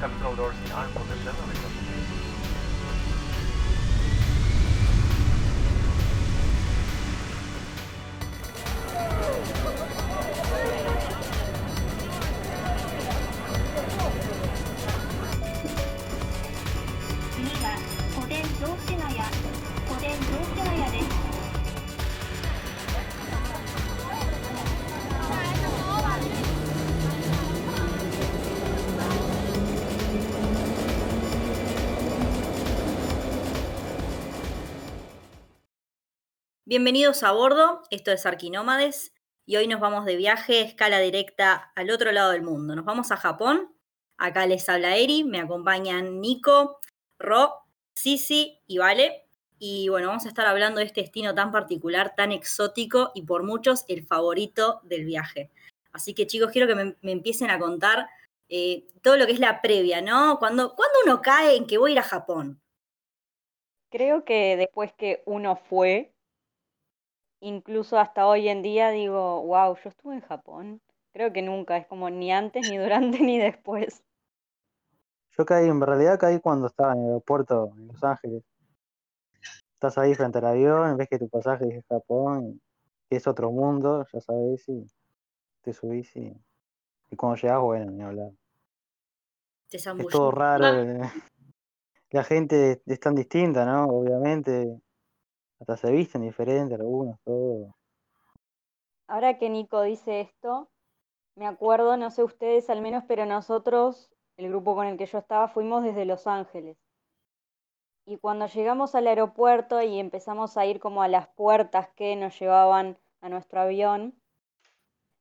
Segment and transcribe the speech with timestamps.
[0.00, 1.99] Capitol doors in arm position
[36.70, 39.12] Bienvenidos a bordo, esto es Arquinómades
[39.44, 42.76] y hoy nos vamos de viaje, escala directa al otro lado del mundo.
[42.76, 43.74] Nos vamos a Japón,
[44.16, 46.78] acá les habla Eri, me acompañan Nico,
[47.18, 47.54] Ro,
[47.92, 49.26] Sisi y Vale.
[49.58, 53.42] Y bueno, vamos a estar hablando de este destino tan particular, tan exótico y por
[53.42, 55.50] muchos el favorito del viaje.
[55.90, 58.08] Así que chicos, quiero que me, empiecen a contar
[58.48, 60.38] eh, todo lo que es la previa, ¿no?
[60.38, 62.60] Cuando, cuando uno cae en que voy a ir a Japón.
[63.90, 66.14] Creo que después que uno fue,
[67.40, 70.80] incluso hasta hoy en día digo, wow, yo estuve en Japón.
[71.12, 74.02] Creo que nunca, es como ni antes, ni durante, ni después.
[75.36, 78.44] Yo caí, en realidad caí cuando estaba en el aeropuerto en Los Ángeles.
[79.74, 82.60] Estás ahí frente al avión, ves que tu pasaje es Japón,
[83.08, 84.86] que es otro mundo, ya sabes, y
[85.62, 86.36] te subís y,
[87.10, 88.30] y cuando llegas, bueno, ni hablar.
[89.70, 90.82] es todo raro.
[90.82, 91.00] Eh.
[92.10, 93.84] La gente es tan distinta, ¿no?
[93.86, 94.80] Obviamente
[95.60, 97.76] hasta se visten diferentes algunos, todo.
[99.06, 100.70] Ahora que Nico dice esto,
[101.36, 105.18] me acuerdo, no sé ustedes al menos, pero nosotros, el grupo con el que yo
[105.18, 106.78] estaba, fuimos desde Los Ángeles.
[108.06, 112.38] Y cuando llegamos al aeropuerto y empezamos a ir como a las puertas que nos
[112.40, 114.14] llevaban a nuestro avión,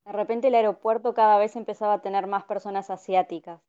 [0.05, 3.61] de repente el aeropuerto cada vez empezaba a tener más personas asiáticas.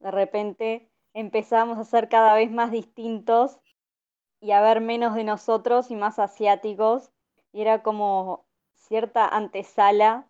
[0.00, 3.60] De repente empezamos a ser cada vez más distintos
[4.40, 7.10] y a ver menos de nosotros y más asiáticos.
[7.52, 10.28] Y era como cierta antesala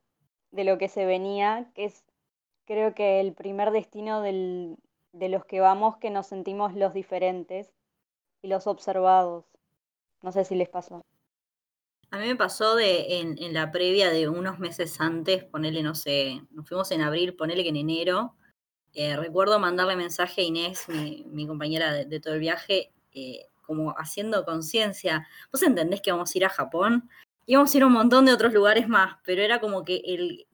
[0.51, 2.05] de lo que se venía, que es
[2.65, 4.77] creo que el primer destino de
[5.13, 7.73] los que vamos que nos sentimos los diferentes
[8.43, 9.47] y los observados.
[10.23, 11.03] No sé si les pasó.
[12.11, 16.43] A mí me pasó de en, la previa de unos meses antes, ponerle, no sé,
[16.51, 18.35] nos fuimos en abril, ponerle que en enero.
[18.95, 23.95] Eh, recuerdo mandarle mensaje a Inés, mi, compañera de, de, todo el viaje, eh, como
[23.99, 25.29] haciendo conciencia.
[25.53, 27.11] Vos entendés que vamos a ir a Japón,
[27.45, 30.47] íbamos a ir a un montón de otros lugares más, pero era como que el,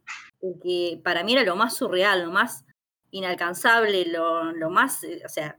[0.60, 2.64] que para mí era lo más surreal, lo más
[3.12, 5.56] inalcanzable, lo, más, eh, o sea,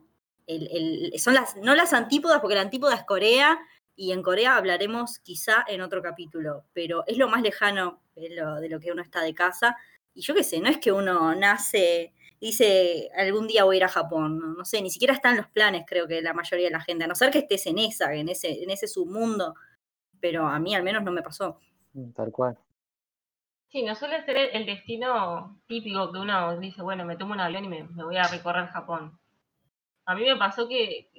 [1.18, 3.58] son las, no las antípodas, porque la antípoda es Corea,
[3.96, 8.56] y en Corea hablaremos quizá en otro capítulo, pero es lo más lejano de lo,
[8.56, 9.78] de lo que uno está de casa.
[10.14, 13.84] Y yo qué sé, no es que uno nace dice algún día voy a ir
[13.84, 16.82] a Japón, no, sé, ni siquiera están los planes, creo que la mayoría de la
[16.82, 19.56] gente, a no ser que estés en esa, en ese, en ese submundo,
[20.20, 21.60] pero a mí al menos no me pasó.
[21.94, 22.58] Mm, tal cual.
[23.70, 27.66] Sí, no suele ser el, destino típico que uno dice, bueno, me tomo un avión
[27.66, 29.20] y me, voy a recorrer Japón.
[30.06, 31.10] A mí me pasó que,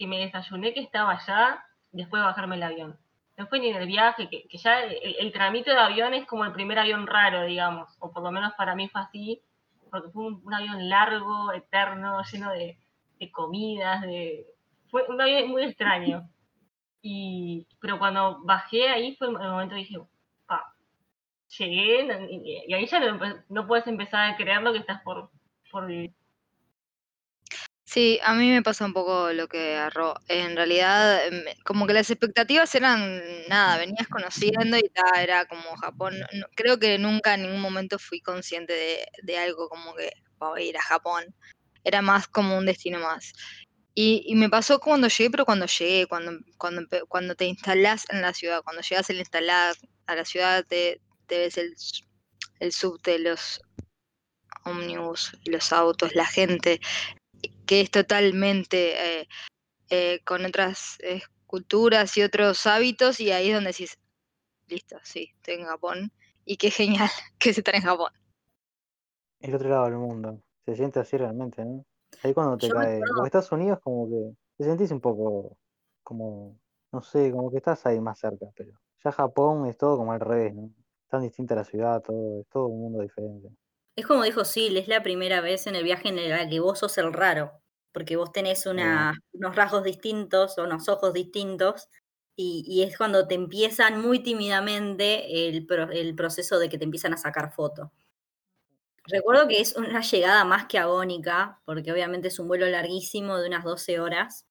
[0.00, 2.98] me desayuné que estaba allá después de bajarme el avión.
[3.36, 6.44] No fue ni en el viaje, que, ya el, el, tramito de avión es como
[6.44, 9.42] el primer avión raro, digamos, o por lo menos para mí fue así,
[9.96, 12.78] porque fue un, avión largo, eterno, lleno de,
[13.32, 14.46] comidas, de...
[14.90, 16.28] fue un avión muy extraño.
[17.02, 19.98] Y, pero cuando bajé ahí fue el momento que dije,
[20.46, 20.74] pa,
[21.58, 23.00] llegué y, ahí ya
[23.48, 25.30] no, puedes empezar a creer lo que estás por,
[25.70, 26.14] por vivir.
[27.86, 30.14] Sí, a mí me pasa un poco lo que arro.
[30.28, 31.20] En realidad,
[31.64, 36.16] como que las expectativas eran nada, venías conociendo y era como Japón.
[36.56, 40.76] creo que nunca en ningún momento fui consciente de, algo como que voy a ir
[40.76, 41.24] a Japón.
[41.84, 43.32] Era más como un destino más.
[43.94, 48.34] Y, me pasó cuando llegué, pero cuando llegué, cuando, cuando, cuando te instalás en la
[48.34, 49.76] ciudad, cuando llegas a instalar
[50.06, 51.74] a la ciudad, te, te ves el,
[52.60, 53.60] el subte, los
[54.64, 56.80] ómnibus, los autos, la gente,
[57.66, 59.28] que es totalmente eh,
[59.90, 63.98] eh, con otras eh, culturas y otros hábitos, y ahí es donde decís,
[64.68, 66.12] listo, sí, estoy en Japón,
[66.44, 67.08] y qué genial
[67.38, 68.12] que se está en Japón.
[69.40, 71.84] El otro lado del mundo, se siente así realmente, ¿no?
[72.22, 75.56] Ahí cuando te cae, los Estados Unidos como que te sentís un poco
[76.02, 76.58] como,
[76.92, 78.72] no sé, como que estás ahí más cerca, pero
[79.04, 80.70] ya Japón es todo como al revés, ¿no?
[81.08, 83.48] Tan distinta la ciudad, todo, es todo un mundo diferente.
[83.96, 86.78] Es como dijo Sil, es la primera vez en el viaje en el que vos
[86.78, 87.62] sos el raro,
[87.92, 91.88] porque vos tenés unos rasgos distintos o unos ojos distintos,
[92.38, 95.64] y, es cuando te empiezan muy tímidamente el,
[96.14, 97.88] proceso de que te empiezan a sacar fotos.
[99.04, 103.48] Recuerdo que es una llegada más que agónica, porque obviamente es un vuelo larguísimo de
[103.48, 104.46] unas 12 horas.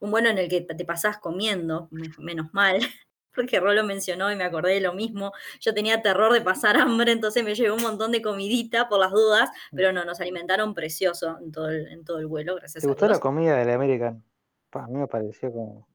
[0.00, 2.78] Un vuelo en el que te pasás comiendo, me- menos mal,
[3.36, 5.32] porque Rolo mencionó y me acordé de lo mismo.
[5.60, 9.12] Yo tenía terror de pasar hambre, entonces me llevé un montón de comidita por las
[9.12, 12.88] dudas, pero no, nos alimentaron precioso en todo el, en todo el vuelo, gracias ¿Te
[12.88, 13.18] a gustó Dios.
[13.18, 14.24] la comida del American?
[14.70, 15.86] Pa, a mí me pareció como.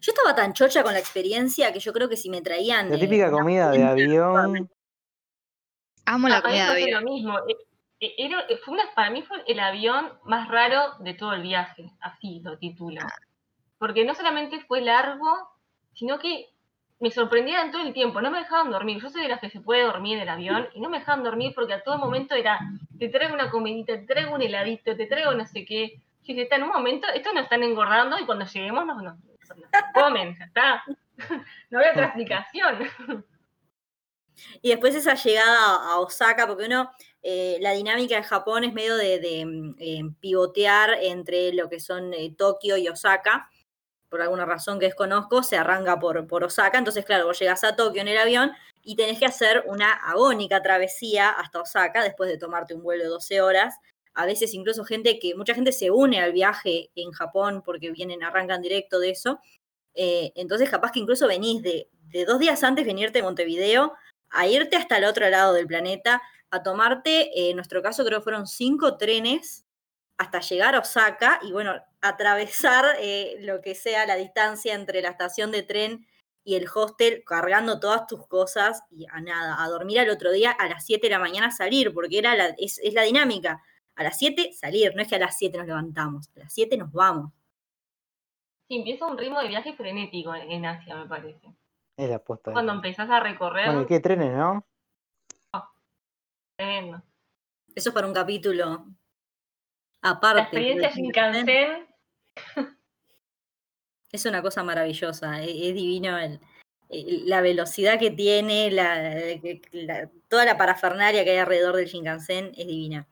[0.00, 2.88] Yo estaba tan chocha con la experiencia que yo creo que si me traían...
[2.90, 4.70] La típica comida de avión.
[6.06, 7.04] Amo la Ah, comida de avión.
[7.04, 7.38] lo mismo.
[7.48, 7.56] Eh,
[8.00, 11.42] eh, era- eh, fue una- para mí fue el avión más raro de todo el
[11.42, 13.00] viaje, así lo titulo.
[13.78, 15.26] Porque no solamente fue largo,
[15.94, 16.50] sino que
[17.00, 19.00] me sorprendían todo el tiempo, no me dejaban dormir.
[19.02, 21.24] Yo soy de las que se puede dormir en el avión y no me dejaban
[21.24, 22.60] dormir porque a todo momento era,
[22.98, 25.94] te traigo una comidita, te traigo un heladito, te traigo no sé qué.
[26.22, 29.16] Yo dije, está en un momento, estos nos están engordando y cuando lleguemos nos,
[29.94, 30.84] comen, ya está.
[31.70, 32.78] No había otra explicación.
[34.62, 36.90] Y después esa llegada a, a Osaka, porque uno,
[37.22, 41.78] eh, la dinámica de Japón es medio de, de, mm, eh, pivotear entre lo que
[41.78, 43.50] son eh, Tokio y Osaka.
[44.10, 46.76] Por alguna razón que desconozco, se arranca por, por Osaka.
[46.76, 48.52] Entonces, claro, vos llegás a Tokio en el avión
[48.82, 53.08] y tenés que hacer una agónica travesía hasta Osaka después de tomarte un vuelo de
[53.08, 53.76] 12 horas.
[54.12, 58.22] A veces incluso gente que, mucha gente se une al viaje en Japón porque vienen,
[58.22, 59.40] arrancan directo de eso.
[59.94, 63.94] Eh, entonces, capaz que incluso venís de, de dos días antes venirte de Montevideo
[64.30, 68.20] a irte hasta el otro lado del planeta, a tomarte, eh, en nuestro caso creo
[68.20, 69.66] que fueron cinco trenes
[70.18, 75.10] hasta llegar a Osaka y bueno, atravesar eh, lo que sea la distancia entre la
[75.10, 76.06] estación de tren
[76.42, 80.50] y el hostel, cargando todas tus cosas y a nada, a dormir al otro día
[80.50, 83.62] a las 7 de la mañana salir, porque era la, es, es la dinámica.
[83.94, 86.76] A las 7 salir, no es que a las 7 nos levantamos, a las 7
[86.78, 87.32] nos vamos.
[88.68, 91.54] Sí, empieza un ritmo de viaje frenético en, Asia, me parece.
[91.96, 92.52] Es la posta.
[92.52, 94.64] Cuando empezás a recorrer, Bueno, ¿y qué trenes, no?
[96.56, 97.02] tremendo.
[97.74, 98.86] Eso es para un capítulo
[100.02, 100.40] La aparte.
[100.42, 101.86] experiencia pero- Shinkansen,
[104.12, 106.40] Es una cosa maravillosa, e- es, divino el-
[106.88, 108.70] el- la velocidad que tiene,
[109.40, 113.06] que- la- toda la parafernalia que hay alrededor del Shinkansen es divina.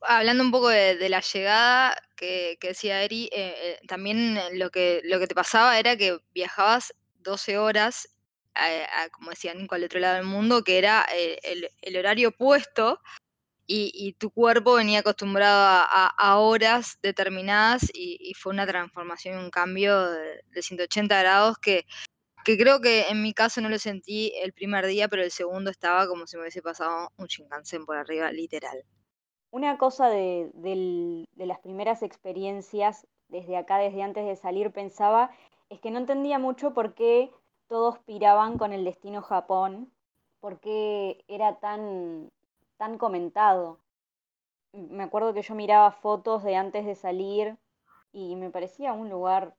[0.00, 5.00] Hablando un poco de, la llegada que, decía Eri, eh, eh, también eh, lo que,
[5.04, 8.08] lo que te pasaba era que viajabas 12 horas,
[9.12, 13.00] como decía Nico, al otro lado del mundo, que era eh, el, el horario opuesto
[13.66, 20.42] y, tu cuerpo venía acostumbrado a, horas determinadas y, fue una transformación, un cambio de,
[20.50, 21.84] de 180 grados que,
[22.44, 25.70] que creo que en mi caso no lo sentí el primer día, pero el segundo
[25.70, 28.84] estaba como si me hubiese pasado un Shinkansen por arriba, literal.
[29.50, 35.30] Una cosa de, de las primeras experiencias, desde acá, desde antes de salir, pensaba,
[35.70, 37.30] es que no entendía mucho por qué
[37.68, 39.90] todos piraban con el destino Japón,
[40.40, 42.30] por qué era tan,
[42.76, 43.78] tan comentado.
[44.72, 47.56] Me acuerdo que yo miraba fotos de antes de salir
[48.12, 49.54] y me parecía un lugar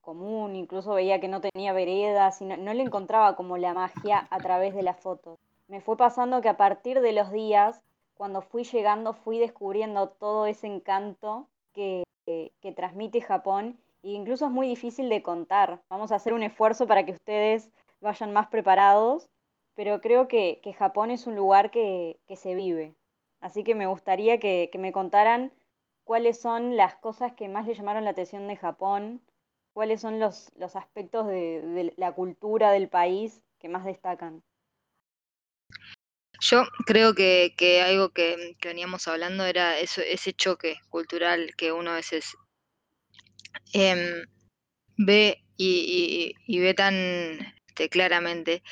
[0.00, 4.26] común, incluso veía que no tenía veredas y no, no le encontraba como la magia
[4.30, 5.38] a través de las fotos.
[5.68, 7.82] Me fue pasando que a partir de los días
[8.14, 14.46] cuando fui llegando fui descubriendo todo ese encanto que, que- que transmite Japón e incluso
[14.46, 15.82] es muy difícil de contar.
[15.88, 17.70] Vamos a hacer un esfuerzo para que ustedes
[18.00, 19.28] vayan más preparados,
[19.74, 22.94] pero creo que, Japón es un lugar que, se vive.
[23.40, 25.52] Así que me gustaría que, me contaran
[26.04, 29.22] cuáles son las cosas que más le llamaron la atención de Japón,
[29.72, 34.42] cuáles son los, aspectos de, la cultura del país que más destacan.
[36.40, 42.36] Yo creo que, algo que, veníamos hablando era ese choque cultural que uno a veces
[43.72, 44.24] em,
[44.98, 46.94] ve y ve tan
[47.72, 48.62] este, claramente.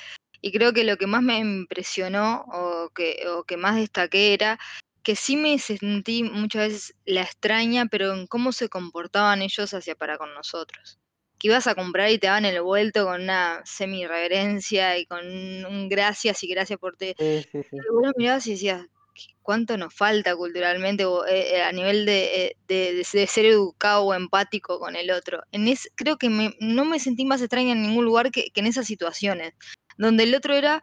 [0.42, 4.59] Y creo que lo que más me impresionó o que, o que más destaqué era
[5.02, 9.94] que sí me sentí muchas veces la extraña, pero en cómo se comportaban ellos hacia
[9.94, 10.99] para con nosotros.
[11.38, 15.88] Que ibas a comprar y te daban el vuelto con una semi-reverencia y con un
[15.88, 17.76] gracias y gracias por te, Sí, sí, sí.
[17.76, 18.82] y vos mirabas y decías,
[19.14, 23.26] "¿Qué- ¿cuánto nos falta culturalmente o, eh, eh, a nivel de, eh, de- de- de
[23.26, 25.42] ser educado o empático con el otro?
[25.52, 28.61] En es, creo que me- no me sentí más extraña en ningún lugar que, que
[28.61, 29.54] en esas situaciones,
[30.00, 30.83] donde el otro era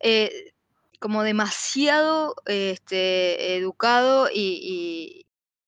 [0.00, 0.52] eh,
[1.00, 5.26] como demasiado eh, este, educado y, y-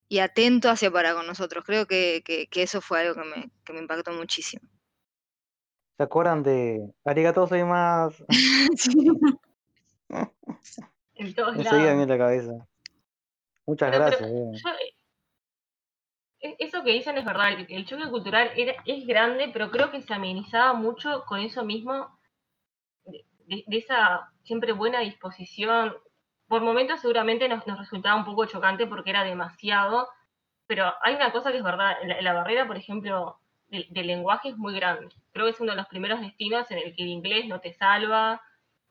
[0.09, 1.63] y atento hacia para con nosotros.
[1.65, 4.67] Creo que, que- que eso fue algo que me, que me impactó muchísimo.
[5.97, 8.13] ¿Se acuerdan de Arigato soy más?
[11.15, 12.03] en todos Me seguía a mí lados.
[12.03, 12.67] en la cabeza.
[13.65, 14.29] Muchas Pero- pero gracias.
[14.31, 14.51] eh.
[14.63, 14.95] yo, eh,
[16.41, 19.91] e- eso que dicen es verdad, el, el choque cultural era, es grande, pero creo
[19.91, 22.19] que se amenizaba mucho con eso mismo
[23.51, 25.93] de, de, esa siempre buena disposición.
[26.47, 30.07] Por momentos seguramente nos, nos resultaba un poco chocante porque era demasiado,
[30.67, 33.37] pero hay una cosa que es verdad, la, la barrera, por ejemplo,
[33.69, 35.09] del lenguaje es muy grande.
[35.31, 37.73] Creo que es uno de los primeros destinos en el que el inglés no te
[37.73, 38.41] salva,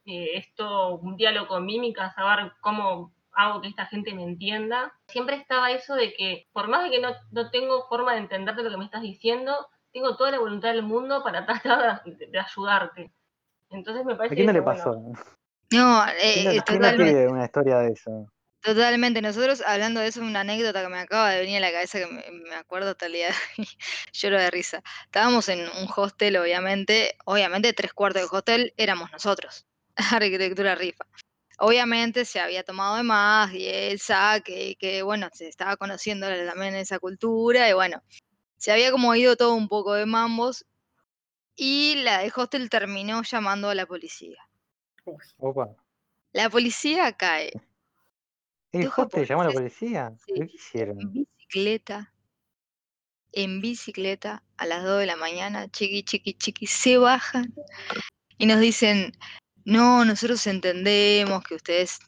[0.06, 4.92] eh, esto, un diálogo con mímica, saber cómo hago que esta gente me entienda.
[5.08, 8.62] Siempre estaba eso de que, por más de que no, no tengo forma de entenderte
[8.62, 12.38] lo que me estás diciendo, tengo toda la voluntad del mundo para tratar de, de
[12.38, 13.12] ayudarte.
[13.70, 14.94] Entonces me ¿A parece quién no le bueno, pasó?
[14.94, 15.14] No,
[15.68, 17.28] ¿Quién no, eh, eh, quién no totalmente.
[17.28, 18.26] una historia de eso?
[18.62, 21.98] Totalmente, nosotros hablando de eso, una anécdota que me acaba de venir a la cabeza
[21.98, 23.68] que me, me acuerdo hasta el día de hoy,
[24.12, 24.82] lloro de risa.
[25.04, 29.66] Estábamos en un hostel, obviamente, obviamente tres cuartos del hostel éramos nosotros,
[30.12, 31.06] arquitectura rifa.
[31.58, 36.74] Obviamente se había tomado de más y Elsa, que, que bueno, se estaba conociendo también
[36.74, 38.02] esa cultura y bueno,
[38.58, 40.66] se había como ido todo un poco de mambos
[41.56, 44.38] y la de hostel terminó llamando a la policía.
[45.38, 45.74] Opa.
[46.32, 47.52] La policía cae.
[48.72, 50.12] ¿El hostel llamó a la policía?
[50.24, 51.00] sí, ¿Pero qué hicieron?
[51.00, 52.14] en bicicleta,
[53.32, 57.52] en bicicleta a las 2 de la mañana, chiqui, chiqui, chiqui, se bajan
[58.38, 59.12] y nos dicen,
[59.64, 61.98] no, nosotros entendemos que ustedes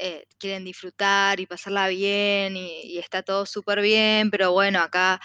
[0.00, 5.20] eh, quieren disfrutar y pasarla bien y, y está todo súper bien, pero bueno, acá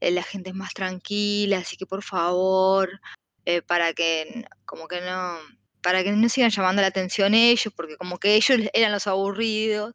[0.00, 3.00] eh, la gente es más tranquila, así que por favor,
[3.46, 5.38] eh, para que como que no,
[5.82, 9.94] para que no sigan llamando la atención ellos, porque como que ellos eran los aburridos.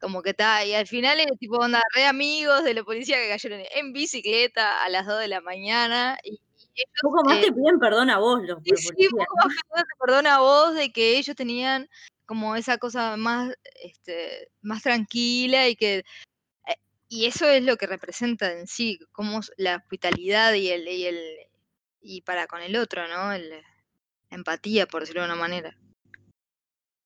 [0.00, 3.28] Como que está, y al final es tipo onda re amigos de la policía que
[3.28, 6.40] cayeron en bicicleta a las 2 de la mañana y,
[6.76, 9.94] ellos poco más eh, te piden perdón a vos, los, Sí, sí, poco más pidiéndote
[10.00, 11.88] perdón a vos de que ellos tenían
[12.26, 15.98] como esa cosa más, este, más tranquila y que
[16.66, 16.76] eh,
[17.08, 21.20] y eso es lo que representa en sí, como la hospitalidad y el, y el
[22.00, 23.32] y para con el otro, ¿no?
[23.32, 25.76] El, la empatía, por decirlo de una manera.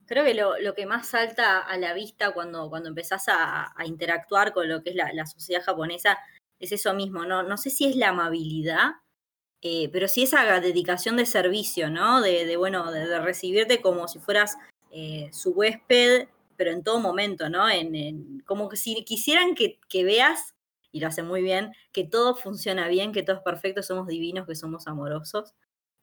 [0.06, 4.52] Creo que lo, lo que más salta a la vista cuando, cuando empezás a, interactuar
[4.52, 6.18] con lo que es la, sociedad japonesa
[6.58, 7.42] es eso mismo, ¿no?
[7.42, 8.92] No sé si es la amabilidad,
[9.60, 12.22] eh, pero sí esa dedicación de servicio, ¿no?
[12.22, 14.56] De, de, bueno, de recibirte como si fueras
[14.90, 17.68] eh, su huésped, pero en todo momento, ¿no?
[17.68, 20.54] En, en- como que si quisieran que, que veas,
[20.90, 24.46] y lo hacen muy bien, que todo funciona bien, que todo es perfecto, somos divinos,
[24.46, 25.54] que somos amorosos.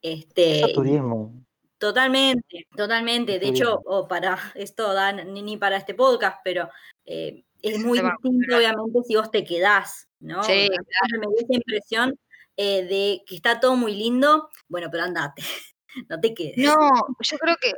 [0.01, 1.33] Este, Eso es turismo.
[1.77, 3.35] Totalmente, totalmente.
[3.35, 3.97] Es De hecho, turismo.
[3.99, 6.69] o para esto da ni, ni para este podcast, pero
[7.05, 10.43] eh, es muy distinto, obviamente, si vos te quedás, ¿no?
[10.43, 11.19] Sí, claro.
[11.19, 12.19] me dio esa impresión
[12.57, 15.41] eh, de que está todo muy lindo, bueno, pero andate,
[16.09, 16.57] no te quedes.
[16.57, 16.75] No,
[17.19, 17.73] yo creo que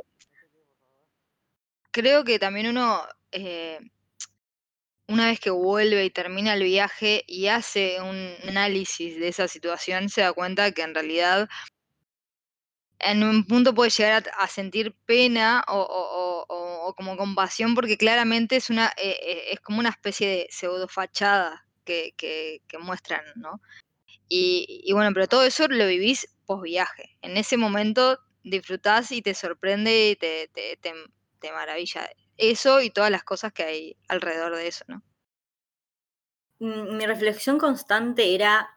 [1.98, 3.02] creo que también uno
[3.32, 3.80] eh,
[5.08, 10.08] una vez que vuelve y termina el viaje y hace un análisis de esa situación,
[10.10, 11.48] se da cuenta que en realidad
[13.00, 18.70] en un punto puede llegar a, sentir pena o, o- como compasión porque claramente es
[18.70, 23.60] una eh, eh, es como una especie de pseudo fachada que, que, muestran, ¿no?
[24.28, 27.16] Y, bueno, pero todo eso lo vivís post viaje.
[27.22, 30.50] En ese momento disfrutás y te sorprende y te,
[31.52, 35.02] maravilla eso y todas las cosas que hay alrededor de eso, ¿no?
[36.60, 38.68] Mm, Mi reflexión constante era,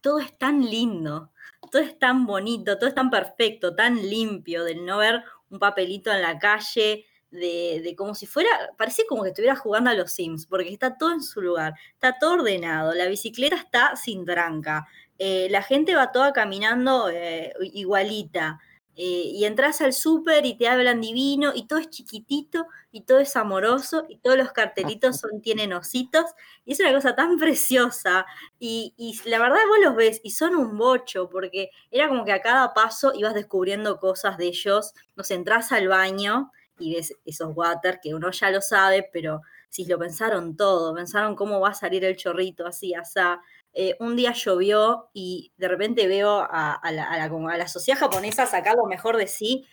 [0.00, 1.32] todo es tan lindo,
[1.70, 6.12] todo es tan bonito, todo es tan perfecto, tan limpio, del no ver un papelito
[6.12, 10.12] en la calle, de, de como si fuera, parece como que estuviera jugando a los
[10.12, 14.88] Sims, porque está todo en su lugar, está todo ordenado, la bicicleta está sin tranca,
[15.18, 18.58] eh, la gente va toda caminando eh, igualita,
[18.96, 23.18] eh, y entras al súper y te hablan divino, y todo es chiquitito, y todo
[23.20, 26.26] es amoroso, y todos los cartelitos son, tienen ositos,
[26.64, 28.26] y es una cosa tan preciosa.
[28.58, 28.94] Y,
[29.24, 32.74] la verdad vos los ves y son un bocho, porque era como que a cada
[32.74, 34.92] paso ibas descubriendo cosas de ellos.
[35.16, 39.84] Nos entras al baño y ves esos water que uno ya lo sabe, pero si
[39.86, 43.40] lo pensaron todo, pensaron cómo va a salir el chorrito así, asá.
[43.72, 49.16] Eh, un día llovió y de repente veo a, la, sociedad japonesa sacar lo mejor
[49.16, 49.66] de sí,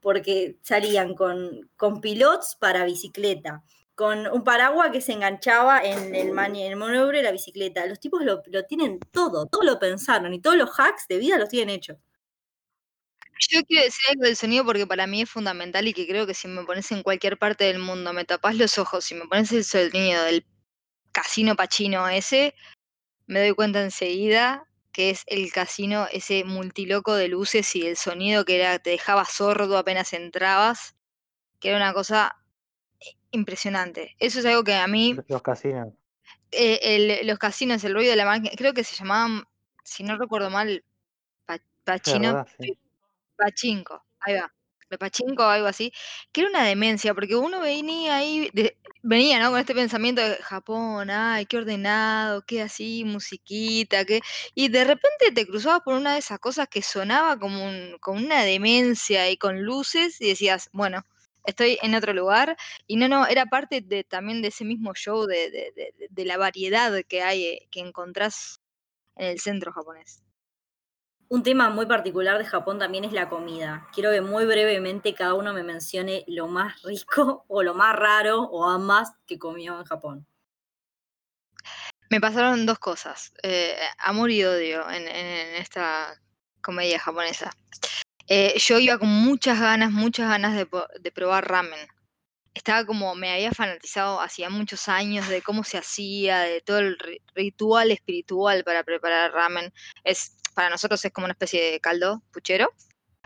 [0.00, 1.70] porque salían con,
[2.02, 3.64] pilots para bicicleta,
[3.94, 7.86] con un paraguas que se enganchaba en el, mani- de la bicicleta.
[7.86, 11.38] Los tipos lo, lo tienen todo, todo lo pensaron y todos los hacks de vida
[11.38, 11.96] los tienen hechos.
[13.50, 16.34] Yo quiero decir algo del sonido porque para mí es fundamental y que creo que
[16.34, 19.52] si me pones en cualquier parte del mundo, me tapas los ojos y me pones
[19.52, 20.44] el sonido del
[21.12, 22.54] casino pachino ese,
[23.28, 28.44] me doy cuenta enseguida que es el casino ese multiloco de luces y el sonido
[28.44, 30.96] que era, te dejaba sordo apenas entrabas,
[31.60, 32.34] que era una cosa
[33.30, 34.16] impresionante.
[34.18, 35.92] Eso es algo que a mí, Los casinos.
[36.50, 39.44] eh, el- los casinos, el ruido de la máquina, creo que se llamaban,
[39.84, 40.82] si no recuerdo mal,
[41.46, 42.78] pa- Pachino, verdad, sí.
[43.36, 44.52] Pachinko, ahí va.
[44.90, 45.92] de pachinko o algo así,
[46.32, 49.50] que era una demencia, porque uno venía ahí, de- venía, ¿no?
[49.50, 54.20] Con este pensamiento de Japón, ay, qué ordenado, qué así, musiquita, qué...
[54.54, 58.18] Y de repente te cruzabas por una de esas cosas que sonaba como, un- como
[58.20, 61.02] una demencia y con luces y decías, bueno,
[61.44, 62.56] estoy en otro lugar.
[62.86, 66.24] Y no, no, era parte de, también de ese mismo show, de, de- de- de
[66.24, 68.60] la variedad que hay, eh, que encontrás
[69.16, 70.22] en el centro japonés.
[71.30, 73.86] Un tema muy particular de Japón también es la comida.
[73.92, 78.44] Quiero que muy brevemente cada uno me mencione lo más rico o lo más raro
[78.44, 80.26] o ambas que comió en Japón.
[82.10, 85.06] Me pasaron dos cosas, eh, amor y odio en,
[85.56, 86.18] esta
[86.62, 87.50] comedia japonesa.
[88.26, 90.66] Eh, yo iba con muchas ganas, muchas ganas de,
[91.00, 91.86] de probar ramen.
[92.54, 96.96] Estaba como, me había fanatizado hacía muchos años de cómo se hacía, de todo el
[96.98, 99.70] ri- ritual espiritual para preparar ramen.
[100.02, 102.68] Es, para nosotros es como una especie de caldo puchero,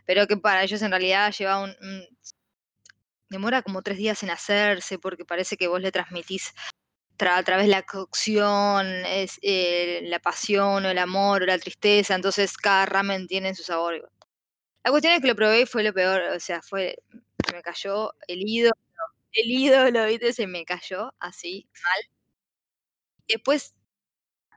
[0.07, 1.75] pero que para ellos en realidad lleva un,
[3.31, 6.53] demora como tres días en hacerse porque parece que vos le transmitís
[7.19, 11.59] tra- a través de la cocción, es, eh, la pasión o el amor o la
[11.59, 14.11] tristeza, entonces cada ramen tiene su sabor.
[14.85, 16.97] La cuestión es que lo probé y fue lo peor, o sea, fue,
[17.49, 18.75] se me cayó el ídolo,
[19.33, 22.11] el ídolo, viste, se me cayó así, mal.
[23.27, 23.75] Después,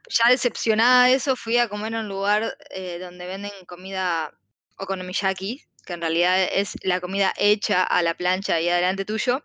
[0.10, 4.34] ya decepcionada de eso, fui a comer un lugar eh, donde venden comida
[4.78, 9.44] okonomiyaki, que en realidad es la comida hecha a la plancha y adelante tuyo.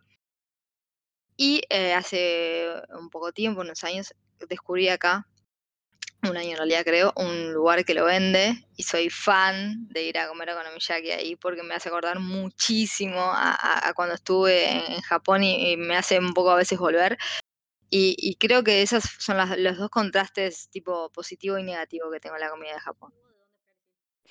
[1.36, 2.66] Y eh, hace
[2.98, 4.14] un poco tiempo, unos años,
[4.48, 5.26] descubrí acá,
[6.22, 10.18] un año en realidad creo, un lugar que lo vende y soy fan de ir
[10.18, 15.72] a comer okonomiyaki ahí porque me hace acordar muchísimo a, cuando estuve en Japón y,
[15.72, 17.16] y me hace un poco a veces volver.
[17.90, 22.36] Y, creo que esos son las- los dos contrastes tipo positivo y negativo que tengo
[22.36, 23.12] en la comida de Japón.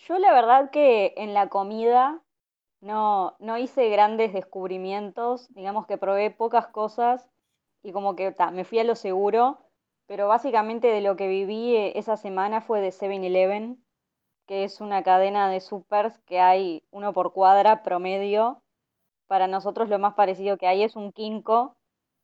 [0.07, 2.21] Yo la verdad que en la comida
[2.79, 7.29] no, no hice grandes descubrimientos, digamos que probé pocas cosas
[7.83, 9.59] y como que me fui a lo seguro,
[10.07, 13.83] pero básicamente de lo que viví eh, esa semana fue de 7-Eleven,
[14.47, 18.63] que es una cadena de supers que hay uno por cuadra promedio.
[19.27, 21.75] Para nosotros lo más parecido que hay es un Kinko,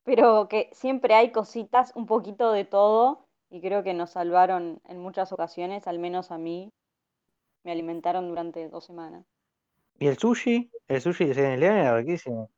[0.05, 4.99] pero que siempre hay cositas, un poquito de todo, y creo que nos salvaron en
[4.99, 6.71] muchas ocasiones, al menos a mí,
[7.63, 9.25] me alimentaron durante dos semanas.
[9.97, 12.51] Y el sushi, el sushi de 7-Eleven era riquísimo.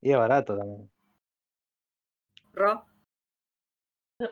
[0.00, 0.90] Y es barato también.
[2.52, 2.84] Ro,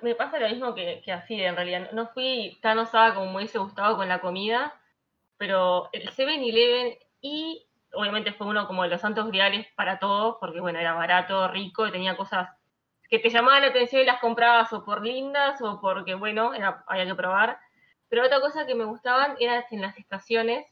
[0.02, 1.90] Me pasa lo mismo que, que así, en realidad.
[1.92, 4.80] No fui tan osada como me hubiese gustado con la comida,
[5.36, 10.60] pero el 7-Eleven y obviamente fue uno como de los santos griales para todos, porque
[10.60, 12.48] bueno, era barato, rico y tenía cosas
[13.08, 16.84] que te llamaban la atención y las comprabas o por lindas o porque bueno, era,
[16.86, 17.58] había que probar.
[18.08, 20.66] Pero otra cosa que me gustaban era en las estaciones,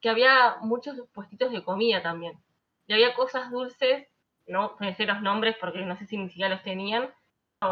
[0.00, 2.38] que había muchos puestitos de comida también.
[2.86, 4.06] Y había cosas dulces,
[4.46, 7.10] no sé los nombres porque no sé si ni siquiera los tenían,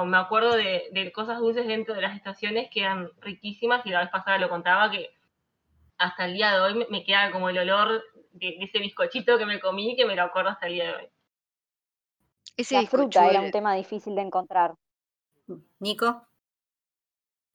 [0.07, 4.01] me acuerdo de, de cosas dulces dentro de las estaciones que eran riquísimas y la
[4.01, 5.11] vez pasada lo contaba que
[5.99, 9.47] hasta el día de hoy me queda como el olor de, de ese bizcochito que
[9.47, 11.09] me comí que me lo acuerdo hasta el día de hoy.
[12.57, 14.75] Ese La fruta era un tema difícil de encontrar.
[15.79, 16.27] Nico.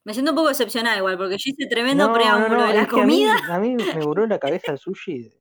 [0.04, 2.74] Me siento un poco decepcionada igual, porque yo hice tremendo No, no, preámbulo no, de
[2.74, 3.36] la a mí, comida.
[3.50, 5.32] a mí me voló la cabeza el sushi.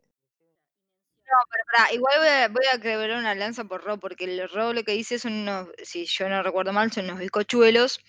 [1.73, 4.85] Pará, igual voy a, voy a quebrar una lanza por Ro, porque el Ro lo
[4.85, 8.01] que dice son unos, si yo no recuerdo mal, son unos bizcochuelos,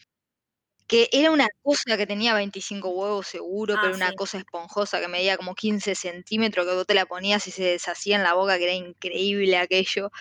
[0.88, 4.16] que era una cosa que tenía 25 huevos seguro, Ah, pero una sí.
[4.16, 8.16] cosa esponjosa que medía como 15 centímetros, que vos te la ponías y se deshacía
[8.18, 10.12] en la boca, que era increíble aquello.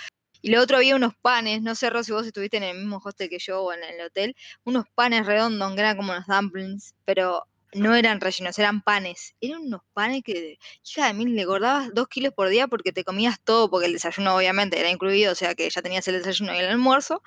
[0.42, 3.00] Y lo otro había unos panes, no sé, Ro, si vos estuviste en el mismo
[3.02, 6.94] hostel que yo o en el hotel, unos panes redondos que eran como unos dumplings,
[7.04, 9.34] pero no eran rellenos, eran panes.
[9.40, 13.04] Eran unos panes que, hija de mil, le engordabas dos kilos por día porque te
[13.04, 16.54] comías todo, porque el desayuno obviamente era incluido, o sea que ya tenías el desayuno
[16.54, 17.22] y el almuerzo,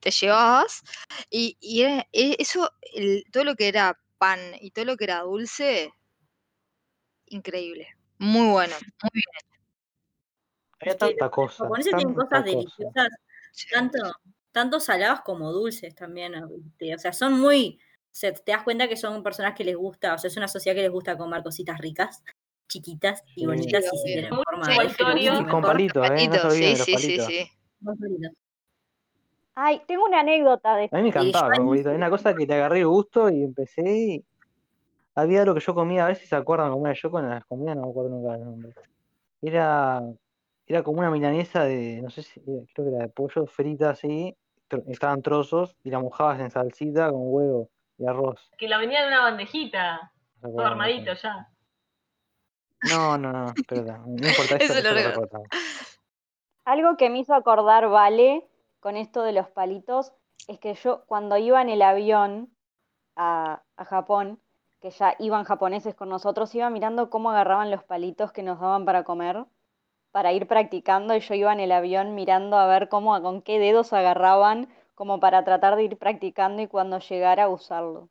[0.00, 0.82] te llevabas,
[1.30, 5.04] y, y era- e- eso, el- todo lo que era pan y todo lo que
[5.04, 5.92] era dulce,
[7.26, 7.88] increíble.
[8.18, 9.60] Muy bueno, muy bien.
[10.80, 11.64] Había tanta los cosa.
[11.64, 12.42] japoneses tienen cosas cosa.
[12.44, 13.08] deliciosas,
[13.72, 13.98] tanto,
[14.52, 16.34] tanto saladas como dulces también.
[16.36, 17.78] O sea, son muy.
[18.14, 20.76] Se- te das cuenta que son personas que les gusta, o sea, es una sociedad
[20.76, 22.22] que les gusta comer cositas ricas,
[22.68, 23.46] chiquitas y Sí.
[23.46, 24.74] bonitas, y Sí, si tienen forma de
[25.20, 25.62] Y con mejor.
[25.66, 26.28] palitos, ¿eh?
[26.28, 27.50] No sí, sí, sí, sí.
[29.56, 31.54] Ay, tengo una anécdota de A mí me encantaba.
[31.54, 31.60] Hay
[31.96, 34.24] una cosa que le agarré gusto y empecé y
[35.16, 36.94] había algo que yo comía, a ver si se acuerdan cómo era.
[36.94, 38.72] Yo con las comidas no me acuerdo nunca el nombre.
[39.42, 40.02] Era,
[40.66, 44.36] era como una milanesa de, no sé si, creo que era de pollo frita así,
[44.68, 48.40] tro- estaban trozos y la mojabas en salsita con huevo y arroz.
[48.58, 51.48] Que la venía de una bandejita, ¿se todo armadito ya.
[52.90, 54.16] No, no, no, perdón.
[54.16, 55.42] No importa, Eso lo lo.
[56.64, 58.46] Algo que me hizo acordar, Vale,
[58.80, 60.12] con esto de los palitos,
[60.48, 62.50] es que yo cuando iba en el avión
[63.16, 64.40] a, a Japón,
[64.80, 68.84] que ya iban japoneses con nosotros, iba mirando cómo agarraban los palitos que nos daban
[68.84, 69.46] para comer,
[70.10, 73.58] para ir practicando, y yo iba en el avión mirando a ver cómo, con qué
[73.58, 78.10] dedos agarraban, como para tratar de ir practicando y cuando llegara a usarlo.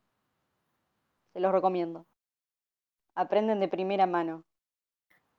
[1.32, 2.08] Se los recomiendo.
[3.24, 4.36] Aprenden de primera mano.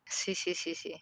[0.06, 0.94] Sí, sí, sí, sí.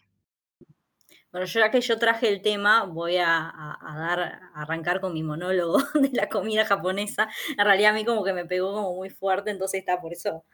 [1.31, 5.13] Bueno, ya que yo traje el tema, voy a, a- a dar, a arrancar con
[5.13, 7.27] mi monólogo de la comida japonesa.
[7.57, 10.45] En realidad a mí como que me pegó como muy fuerte, entonces está, por eso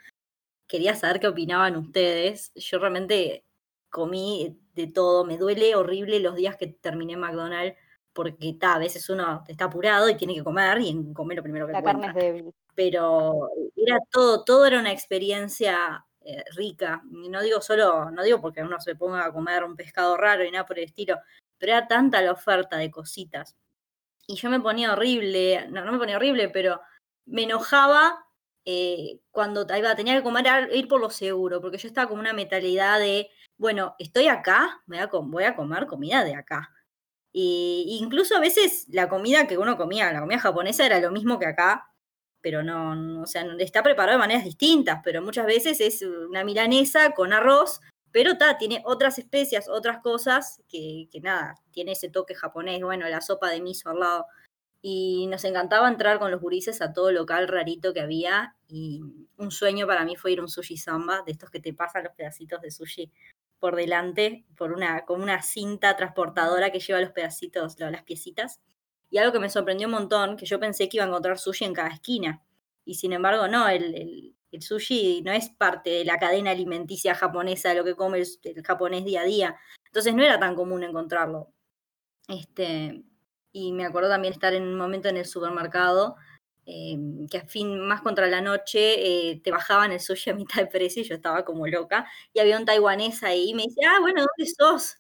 [0.68, 2.52] quería saber qué opinaban ustedes.
[2.56, 3.46] Yo realmente
[3.90, 7.78] comí de todo, me duele horrible los días que terminé McDonald's,
[8.20, 11.42] porque está, a veces uno está apurado y tiene que comer y en- come lo
[11.42, 12.54] primero que La carne es débil.
[12.76, 17.02] pero era todo, todo era una experiencia eh, rica.
[17.24, 20.44] Y no digo solo, no digo porque uno se ponga a comer un pescado raro
[20.44, 21.18] y nada por el estilo,
[21.58, 23.56] pero era tanta la oferta de cositas.
[24.28, 26.82] Y yo me ponía horrible, no, no me ponía horrible, pero
[27.26, 28.26] me enojaba
[28.66, 32.20] eh, cuando ta- iba, tenía que comer, ir por lo seguro, porque yo estaba con
[32.20, 36.70] una mentalidad de, bueno, estoy acá, a, voy a comer comida de acá.
[37.32, 41.38] Y incluso a veces la comida que uno comía, la comida japonesa era lo mismo
[41.38, 41.86] que acá,
[42.42, 47.12] pero no, o sea, está preparado de maneras distintas, pero muchas veces es una milanesa
[47.12, 52.34] con arroz, pero ta, tiene otras especias, otras cosas que, que nada, tiene ese toque
[52.34, 54.26] japonés, bueno, la sopa de miso al lado.
[54.82, 58.56] Y nos encantaba entrar con los gurises a todo local rarito que había.
[58.70, 59.02] Y
[59.38, 62.06] un sueño para mí fue ir a un sushi samba, de estos que te pasan
[62.06, 63.12] los pedacitos de sushi
[63.60, 68.62] por delante, por una, con una cinta transportadora que lleva los pedacitos, las piecitas.
[69.12, 71.66] Y algo que me sorprendió un montón, que yo pensé que iba a encontrar sushi
[71.66, 72.44] en cada esquina.
[72.86, 77.14] Y sin embargo, no, el, el- el sushi no es parte de la cadena alimenticia
[77.16, 79.56] japonesa, de lo que come el, el japonés día a día.
[79.86, 81.54] Entonces no era tan común encontrarlo.
[82.28, 83.04] Este,
[83.52, 86.16] y me acuerdo también estar en un momento en el supermercado,
[86.70, 86.98] eh,
[87.32, 90.68] que a fin, más contra la noche, eh, te bajaban el sushi a mitad de
[90.68, 92.08] precio y yo estaba como loca.
[92.34, 94.98] Y había un taiwanés ahí y me dice, ah, bueno, ¿dónde sos?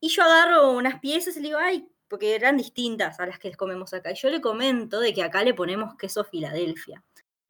[0.00, 3.54] Y yo agarro unas piezas y le digo, ay, porque eran distintas a las que
[3.54, 4.10] comemos acá.
[4.12, 7.04] Y yo le comento de que acá le ponemos queso Filadelfia.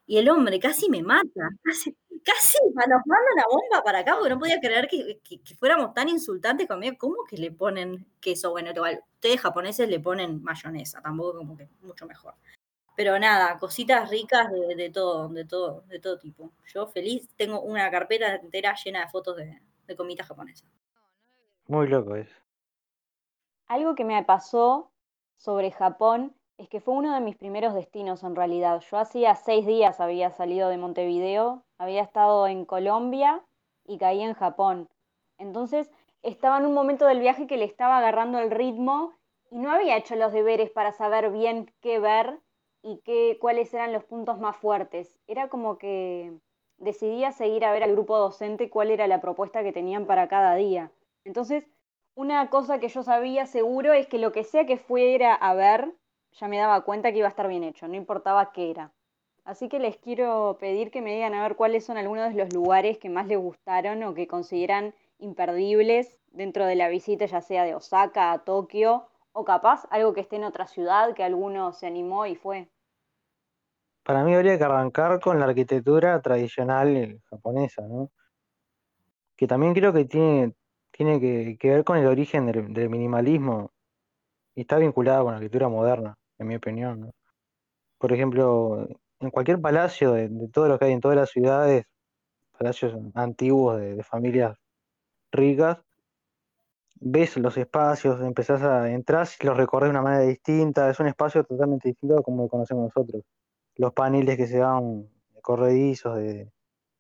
[0.06, 4.30] Y el hombre casi me mata, casi, casi nos manda una bomba para acá porque
[4.30, 6.96] no podía creer que, que- que fuéramos tan insultantes conmigo.
[6.98, 8.50] ¿Cómo que le ponen queso?
[8.50, 12.34] Bueno, igual, ustedes japoneses le ponen mayonesa, tampoco como que mucho mejor.
[13.00, 16.50] Pero nada, cositas ricas de, de todo, de todo, de todo tipo.
[16.66, 20.66] Yo feliz, tengo una carpeta entera llena de fotos de, de comida japonesa.
[21.66, 22.28] Muy loco es.
[23.68, 24.90] Algo que me pasó
[25.38, 28.82] sobre Japón es que fue uno de mis primeros destinos en realidad.
[28.90, 33.40] Yo hacía seis días había salido de Montevideo, había estado en Colombia
[33.86, 34.90] y caí en Japón.
[35.38, 35.90] Entonces
[36.22, 39.14] estaba en un momento del viaje que le estaba agarrando el ritmo
[39.50, 42.40] y no había hecho los deberes para saber bien qué ver
[42.82, 45.18] y qué, cuáles eran los puntos más fuertes.
[45.26, 46.32] Era como que
[46.78, 50.54] decidía seguir a ver al grupo docente cuál era la propuesta que tenían para cada
[50.54, 50.90] día.
[51.24, 51.66] Entonces,
[52.14, 55.92] una cosa que yo sabía seguro es que lo que sea que fuera a ver,
[56.32, 58.92] ya me daba cuenta que iba a estar bien hecho, no importaba qué era.
[59.44, 62.52] Así que les quiero pedir que me digan a ver cuáles son algunos de los
[62.52, 67.64] lugares que más les gustaron o que consideran imperdibles dentro de la visita, ya sea
[67.64, 71.86] de Osaka a Tokio, o capaz algo que esté en otra ciudad que alguno se
[71.86, 72.68] animó y fue.
[74.02, 78.10] Para mí habría que arrancar con la arquitectura tradicional eh, japonesa, ¿no?
[79.36, 80.54] Que también creo que tiene,
[80.90, 83.72] tiene que, ver con el origen del, minimalismo
[84.54, 87.12] y está vinculada con la arquitectura moderna, en mi opinión.
[87.98, 88.88] Por ejemplo,
[89.20, 91.86] en cualquier palacio de, de todo lo que hay en todas las ciudades,
[92.58, 94.56] palacios antiguos de, de familias
[95.32, 95.78] ricas,
[97.00, 101.06] ves los espacios, empezás a entrar y los recorres de una manera distinta, es un
[101.08, 103.24] espacio totalmente distinto a como lo conocemos nosotros.
[103.76, 105.08] Los paneles que se van
[105.42, 106.52] corredizos de,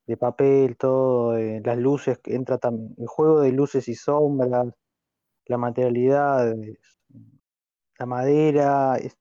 [0.06, 4.68] de papel, todo, eh, las luces, entra también, el juego de luces y sombras,
[5.46, 6.98] la materialidad, es-
[7.98, 9.16] la madera, es,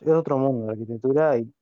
[0.00, 1.52] es otro mundo la arquitectura y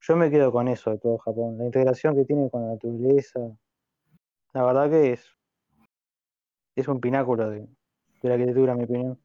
[0.00, 3.40] yo me quedo con eso de todo Japón, la integración que tiene con la naturaleza,
[4.54, 5.26] la verdad que es,
[6.74, 7.68] es un pináculo de,
[8.22, 9.18] de la arquitectura, en mi opinión.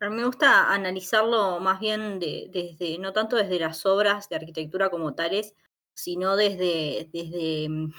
[0.00, 4.36] A mí me gusta analizarlo más bien de- desde, no tanto desde las obras de
[4.36, 5.54] arquitectura como tales,
[5.94, 7.92] sino desde, desde, mm,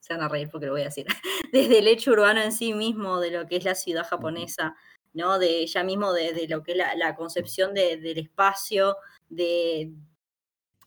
[0.00, 1.06] se van a reír porque lo voy a decir,
[1.52, 4.74] desde el hecho urbano en sí mismo, de lo que es la ciudad japonesa,
[5.12, 5.38] ¿no?
[5.38, 8.96] De ya mismo de, de lo que es la, la concepción de- del espacio,
[9.28, 9.92] de,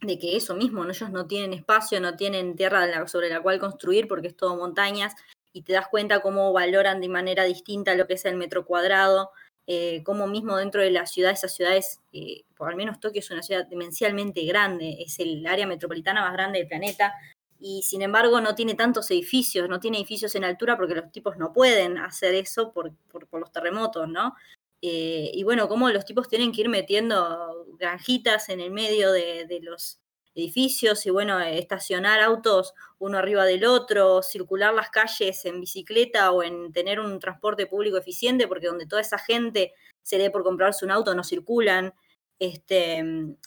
[0.01, 0.91] de que eso mismo, ¿no?
[0.91, 5.15] ellos no tienen espacio, no tienen tierra sobre la cual construir porque es todo montañas.
[5.57, 9.31] Y te das cuenta cómo valoran de manera distinta lo que es el metro cuadrado,
[9.65, 13.31] eh, cómo mismo dentro de la ciudad, esas ciudades, eh, por al menos Tokio es
[13.31, 17.11] una ciudad demencialmente grande, es el área metropolitana más grande del planeta,
[17.59, 21.37] y sin embargo no tiene tantos edificios, no tiene edificios en altura porque los tipos
[21.37, 22.93] no pueden hacer eso por,
[23.31, 24.35] los terremotos, ¿no?
[24.83, 29.59] Eh, y bueno, cómo los tipos tienen que ir metiendo granjitas en el medio de
[29.63, 29.99] los
[30.37, 36.43] edificios y bueno, estacionar autos uno arriba del otro, circular las calles en bicicleta o
[36.43, 40.85] en tener un transporte público eficiente, porque donde toda esa gente se dé por comprarse
[40.85, 41.93] un auto no circulan.
[42.39, 43.03] Este,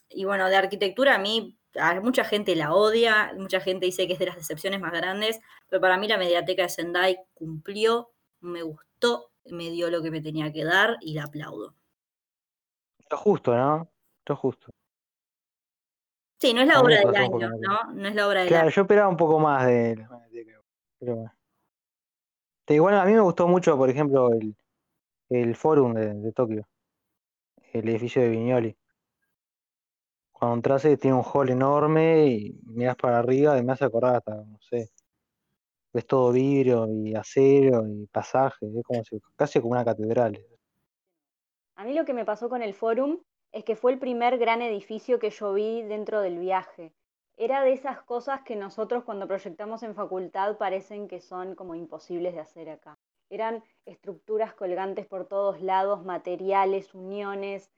[0.09, 1.57] y bueno, de arquitectura a mí
[2.03, 5.81] mucha gente la odia, mucha gente dice que es de las decepciones más grandes, pero
[5.81, 10.53] para mí la mediateca de Sendai cumplió, me gustó, me dio lo que me tenía
[10.53, 11.74] que dar y la aplaudo.
[13.11, 13.88] Lo justo, ¿no?
[14.26, 14.72] Lo justo.
[16.40, 17.92] Sí, no es la A mí obra me del año, ¿no?
[17.92, 18.74] No es la obra del Claro, año.
[18.74, 20.62] yo esperaba un poco más de mediateca,
[20.98, 21.31] pero
[22.68, 24.55] Igual a mí me gustó mucho, por ejemplo, el,
[25.29, 26.68] el Forum de, de Tokio,
[27.72, 28.76] el edificio de Viñoli.
[30.31, 34.16] Cuando entras eh, tiene un hall enorme y miras para arriba y me hace acordar
[34.16, 34.90] hasta, no sé,
[35.92, 40.40] ves todo vidrio y acero y pasaje, es como si, casi como una catedral.
[41.74, 43.18] A mí lo que me pasó con el Forum
[43.52, 46.92] es que fue el primer gran edificio que yo vi dentro del viaje.
[47.36, 52.34] Era de esas cosas que nosotros cuando proyectamos en facultad parecen que son como imposibles
[52.34, 52.98] de hacer acá.
[53.30, 57.70] Eran estructuras colgantes por todos lados, materiales, uniones,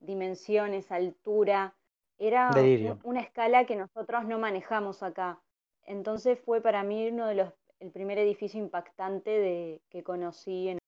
[0.00, 1.74] dimensiones, altura.
[2.18, 2.48] Era
[2.92, 5.40] un- una escala que nosotros no manejamos acá.
[5.84, 10.78] Entonces fue para mí uno de los, el primer edificio impactante de, que conocí en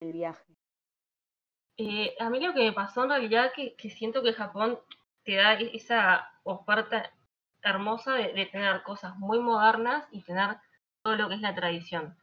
[0.00, 0.44] el viaje.
[1.78, 4.78] Eh, a mí lo que me pasó en realidad que, que siento que Japón
[5.24, 7.10] te da e- esa oferta
[7.62, 10.56] hermosa de, tener cosas muy modernas y tener
[11.02, 12.16] todo lo que es la tradición.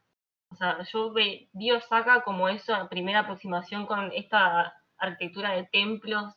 [0.50, 6.34] O sea, yo ve- vi Osaka como esa primera aproximación con esta arquitectura de templos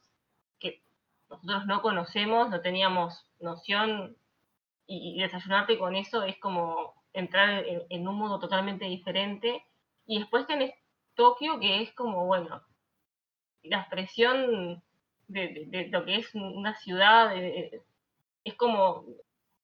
[0.60, 0.84] que
[1.30, 4.18] nosotros no conocemos, no teníamos noción
[4.88, 9.64] y, y desayunarte con eso es como entrar en, en un mundo totalmente diferente.
[10.06, 10.74] Y después tenés
[11.16, 12.62] Tokio que es como, bueno,
[13.70, 14.84] la expresión
[15.28, 17.34] de, de- de lo que es una ciudad,
[18.44, 19.06] es como,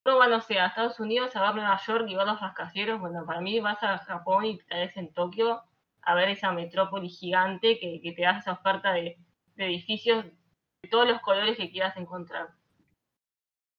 [0.05, 3.25] va, no sé, a Estados Unidos, a ver Nueva York y ver los rascacielos, bueno,
[3.25, 5.63] para mí vas a Japón y ves en Tokio
[6.01, 9.17] a ver esa metrópoli gigante que, que te da esa oferta de,
[9.57, 12.49] edificios de todos los colores que quieras encontrar.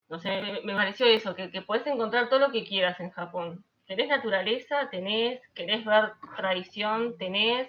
[0.09, 3.11] No sé, me, me pareció eso, que, que puedes encontrar todo lo que quieras en
[3.11, 3.65] Japón.
[3.87, 7.69] Tenés naturaleza, tenés, querés ver tradición, tenés,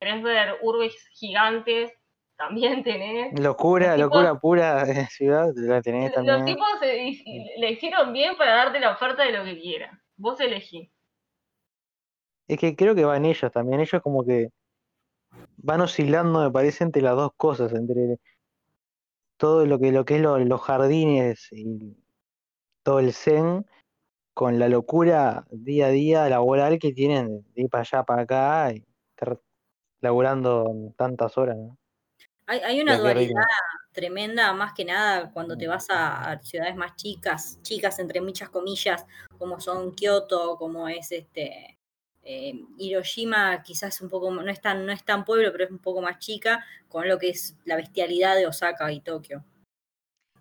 [0.00, 1.92] querés ver urbes gigantes,
[2.36, 3.38] también tenés.
[3.38, 6.44] Locura, Los tipos- locura pura de ciudad, la tenés Los también.
[6.46, 9.96] tipos se- y- le hicieron bien para darte la oferta de lo que quieras.
[10.16, 10.90] Vos elegí.
[12.48, 14.48] Es que creo que van ellos también, ellos como que
[15.58, 18.16] van oscilando, me parece, entre las dos cosas, entre
[19.36, 21.96] todo lo que, lo que es lo- los jardines y
[22.82, 23.64] todo el zen,
[24.34, 28.72] con la locura día a día laboral que tienen de ir para allá, para acá,
[28.72, 28.84] y
[30.00, 31.76] laburando tantas horas, ¿no?
[32.46, 33.44] Hay, hay ¿Y una dualidad
[33.92, 38.48] tremenda, más que nada cuando te vas a, a ciudades más chicas, chicas entre muchas
[38.48, 39.06] comillas,
[39.38, 41.78] como son Kioto, como es este
[42.22, 45.78] eh, Hiroshima, quizás un poco, no es, tan, no es tan pueblo, pero es un
[45.78, 49.44] poco más chica, con lo que es la bestialidad de Osaka y Tokio.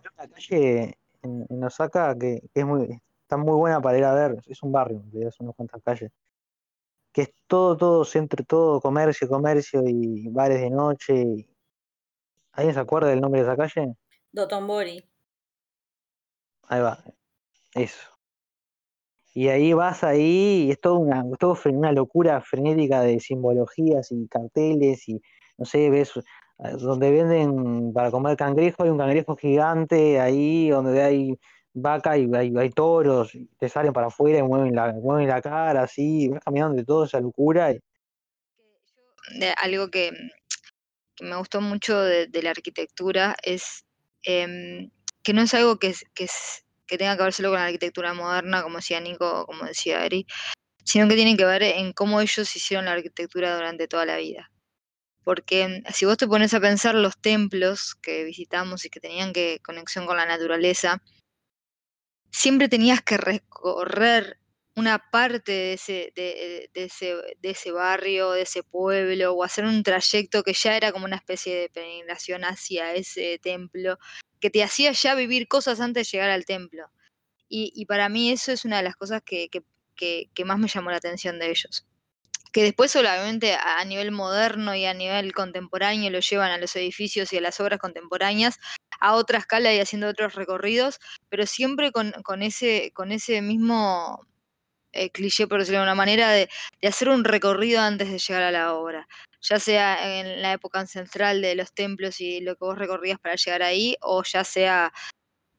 [0.04, 4.14] La calle en, en Osaka que, que es muy, está muy buena para ir a
[4.14, 6.12] ver, es un barrio, son unas cuantas calles,
[7.20, 11.22] que es todo, todo centro, todo comercio, comercio y bares de noche.
[11.22, 11.46] y-
[12.54, 13.94] ¿Alguien se acuerda del nombre de esa calle?
[14.32, 15.04] Dotonbori.
[16.64, 17.04] Ahí va,
[17.76, 18.08] eso.
[19.34, 24.28] Y ahí vas ahí y es todo una, todo una locura frenética de simbologías y
[24.28, 25.22] carteles y
[25.58, 26.22] no sé, ves eh,
[26.80, 31.38] donde venden para comer cangrejo, hay un cangrejo gigante, ahí donde hay
[31.74, 36.28] vaca y hay, toros, te salen para afuera y mueven la, mueven la cara así,
[36.30, 37.80] vas caminando de toda esa locura y
[39.62, 40.12] algo que,
[41.22, 43.86] me gustó mucho de, la arquitectura es
[44.24, 44.90] em,
[45.22, 46.28] que no es algo que, que,
[46.88, 50.26] que tenga que ver solo con la arquitectura moderna, como decía Nico, como decía Ari,
[50.86, 54.50] sino que tiene que ver en cómo ellos hicieron la arquitectura durante toda la vida.
[55.24, 59.60] Porque si vos te pones a pensar los templos que visitamos y que tenían que
[59.62, 61.04] conexión con la naturaleza,
[62.32, 64.40] siempre tenías que recorrer
[64.76, 69.66] una parte de ese, de, de ese, de ese barrio, de ese pueblo, o hacer
[69.66, 73.98] un trayecto que ya era como una especie de peregrinación hacia ese templo,
[74.40, 76.90] que te hacía ya vivir cosas antes de llegar al templo.
[77.50, 79.66] Y, y para mí eso es una de las cosas que, que-
[80.46, 81.86] más me llamó la atención de ellos.
[82.52, 87.32] Que después, obviamente, a nivel moderno y a nivel contemporáneo lo llevan a los edificios
[87.34, 88.58] y a las obras contemporáneas
[89.02, 94.26] a otra escala y haciendo otros recorridos, pero siempre con, con ese, con ese mismo
[94.92, 96.50] eh, cliché, por decirlo de una manera, de,
[96.82, 99.08] de hacer un recorrido antes de llegar a la obra.
[99.42, 103.36] Ya sea en la época ancestral de los templos y lo que vos recorrías para
[103.36, 104.92] llegar ahí, o ya sea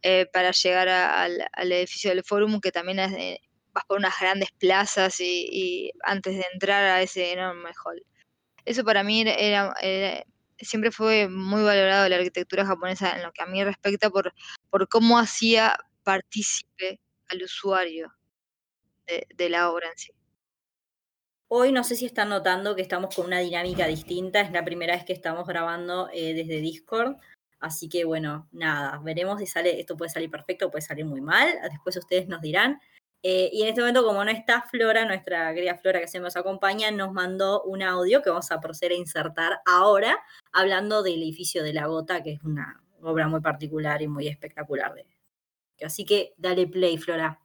[0.03, 3.40] eh, para llegar al, al edificio del Fórum, que también es de-
[3.73, 8.03] vas por unas grandes plazas y, y antes de entrar a ese enorme hall.
[8.65, 10.25] Eso para mí era, era-
[10.59, 14.33] siempre fue muy valorado la arquitectura japonesa en lo que a mí respecta por,
[14.71, 18.13] por cómo hacía partícipe al usuario
[19.07, 20.13] de, de la obra en sí.
[21.49, 24.41] Hoy no sé si están notando que estamos con una dinámica distinta.
[24.41, 27.17] Es la primera vez que estamos grabando eh, desde Discord.
[27.59, 31.21] Así que bueno, nada, veremos si sale, esto puede salir perfecto o puede salir muy
[31.21, 31.49] mal.
[31.71, 32.81] Después ustedes nos dirán.
[33.23, 36.37] Eh, y en este momento, como no está Flora, nuestra querida Flora que siempre nos
[36.37, 40.19] acompaña, nos mandó un audio que vamos a proceder a insertar ahora,
[40.53, 44.95] hablando del edificio de la Gota, que es una obra muy particular y muy espectacular.
[44.95, 45.07] De...
[45.85, 47.39] Así que dale play, Flora.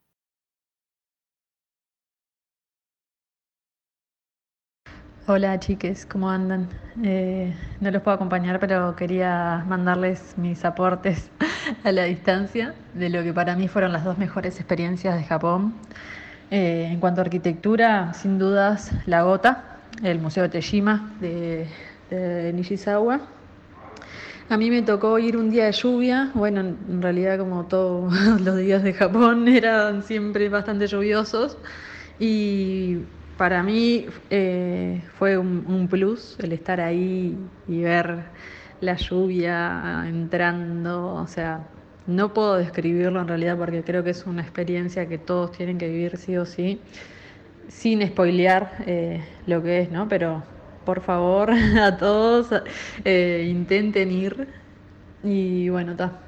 [5.27, 6.69] Hola chiques, ¿cómo andan?
[7.03, 11.31] Eh, no los puedo acompañar, pero quería mandarles mis aportes
[11.83, 15.73] a la distancia de lo que para mí fueron las dos mejores experiencias de Japón.
[16.51, 21.67] Eh, en cuanto a arquitectura, sin dudas, la Gota, el Museo de Tejima de,
[22.09, 23.21] de Nishizawa.
[24.47, 28.57] A mí me tocó ir un día de lluvia, bueno, en realidad como todos los
[28.57, 31.57] días de Japón eran siempre bastante lluviosos
[32.19, 32.99] y
[33.37, 37.35] para mí eh, fue un, un plus el estar ahí
[37.67, 38.19] y ver
[38.85, 41.67] la lluvia entrando, o sea,
[42.07, 45.89] no puedo describirlo en realidad porque creo que es una experiencia que todos tienen que
[45.89, 46.79] vivir sí o sí,
[47.67, 50.07] sin spoilear eh, lo que es, ¿no?
[50.07, 50.43] Pero
[50.85, 52.49] por favor, a todos
[53.03, 54.47] eh, intenten ir
[55.23, 56.19] y bueno, está,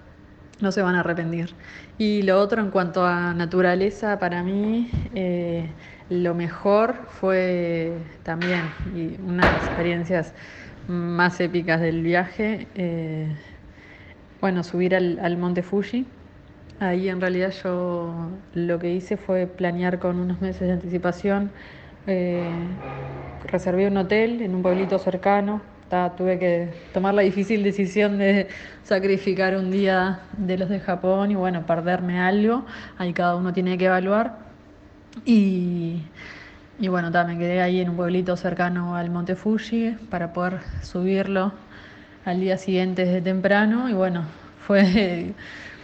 [0.60, 1.56] no se van a arrepentir.
[1.98, 5.70] Y lo otro en cuanto a naturaleza, para mí eh,
[6.10, 10.34] lo mejor fue también, y una de las experiencias
[10.88, 13.36] más épicas del viaje, eh,
[14.42, 16.06] bueno, subir al, al Monte Fuji.
[16.80, 21.52] Ahí en realidad yo lo que hice fue planear con unos meses de anticipación.
[22.08, 22.78] eh,
[23.44, 25.62] reservé un hotel en un pueblito cercano.
[25.90, 28.48] Ta, tuve que tomar la difícil decisión de
[28.84, 32.66] sacrificar un día de los de Japón y bueno, perderme algo.
[32.98, 34.38] Ahí cada uno tiene que evaluar.
[35.26, 36.04] Y,
[36.80, 40.60] y bueno, ta, me quedé ahí en un pueblito cercano al Monte Fuji para poder
[40.84, 41.52] subirlo
[42.24, 43.90] al día siguiente desde temprano.
[43.90, 44.26] Y bueno,
[44.68, 45.34] fue,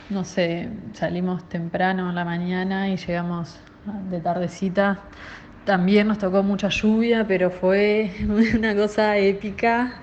[0.09, 3.59] no sé, salimos temprano en la mañana y llegamos
[4.11, 4.99] de tardecita.
[5.65, 8.11] También nos tocó mucha lluvia, pero fue
[8.55, 9.95] una cosa épica,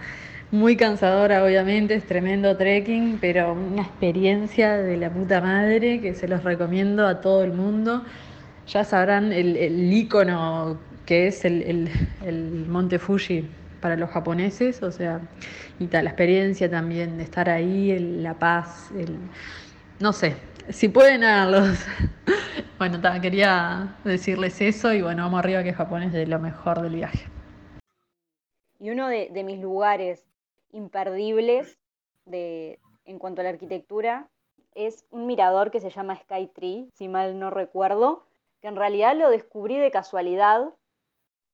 [0.51, 6.27] muy cansadora obviamente, es tremendo trekking, pero una experiencia de la puta madre que se
[6.27, 8.03] los recomiendo a todo el mundo.
[8.67, 11.89] Ya sabrán el, el ícono que es el, el,
[12.25, 13.49] el Monte Fuji
[13.81, 15.21] para los japoneses, o sea,
[15.79, 19.17] y tal, la experiencia también de estar ahí, la paz, el,
[19.99, 20.37] no sé,
[20.69, 21.79] si pueden háganlos.
[22.79, 26.81] Bueno, ta, quería decirles eso y bueno, vamos arriba que Japón es de lo mejor
[26.81, 27.27] del viaje.
[28.79, 30.25] Y uno de, de mis lugares
[30.73, 31.77] imperdibles
[32.25, 34.29] de, en cuanto a la arquitectura
[34.75, 38.25] es un mirador que se llama Sky Tree, si mal no recuerdo,
[38.61, 40.75] que en realidad lo descubrí de casualidad.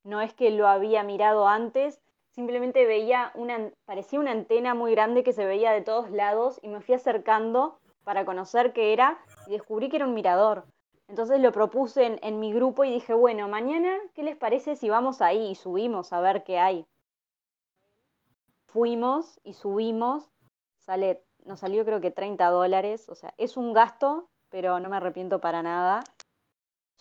[0.05, 5.25] No es que lo había mirado antes, simplemente veía una, parecía una antena muy grande
[5.25, 9.53] que se veía de todos lados y me fui acercando para conocer qué era y
[9.53, 10.65] descubrí que era un mirador.
[11.09, 14.91] Entonces lo propuse en, en mi grupo y dije, bueno, mañana, ¿qué les parece si
[14.91, 16.87] vamos ahí y subimos a ver qué hay?
[18.67, 20.31] Fuimos y subimos,
[20.81, 24.97] sale, nos salió creo que 30 dólares, o sea, es un gasto, pero no me
[24.97, 26.03] arrepiento para nada.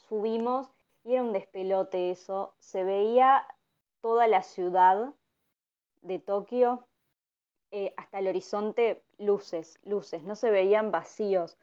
[0.08, 0.72] Subimos
[1.04, 3.48] y era un despelote eso, se veía
[4.02, 5.14] toda la ciudad
[6.02, 6.88] de Tokio,
[7.72, 11.58] eh, hasta el horizonte, luces, luces, no se veían vacíos.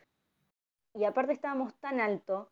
[0.94, 2.50] Y aparte estábamos tan alto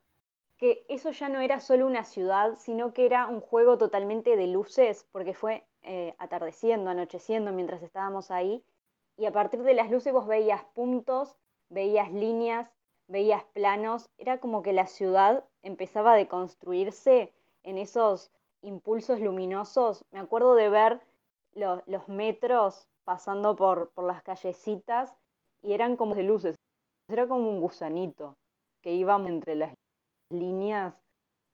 [0.56, 4.46] que eso ya no era solo una ciudad, sino que era un juego totalmente de
[4.46, 8.62] luces, porque fue eh, atardeciendo, anocheciendo mientras estábamos ahí,
[9.16, 11.36] y a partir de las luces vos veías puntos,
[11.68, 12.70] veías líneas,
[13.10, 17.32] veías planos, era como que la ciudad empezaba a deconstruirse
[17.64, 18.30] en esos
[18.62, 20.04] impulsos luminosos.
[20.12, 21.00] Me acuerdo de ver
[21.54, 25.14] lo- los metros pasando por, por las callecitas
[25.62, 26.56] y eran como de luces,
[27.08, 28.36] era como un gusanito
[28.82, 29.74] que iba entre las
[30.30, 30.94] líneas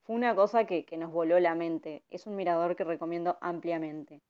[0.05, 2.03] fue una cosa que, que nos voló la mente.
[2.11, 4.21] Es un mirador que recomiendo ampliamente.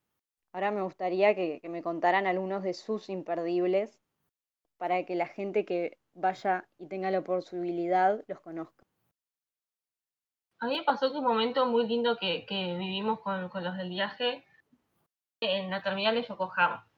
[0.53, 3.99] Ahora me gustaría que, que me contaran algunos de sus imperdibles
[4.79, 8.85] para que la gente que vaya y tenga la posibilidad los conozca.
[10.59, 13.77] A mí me pasó que un momento muy lindo que, que vivimos con, con los
[13.77, 14.45] del viaje
[15.41, 16.89] en la terminal de Yokohama.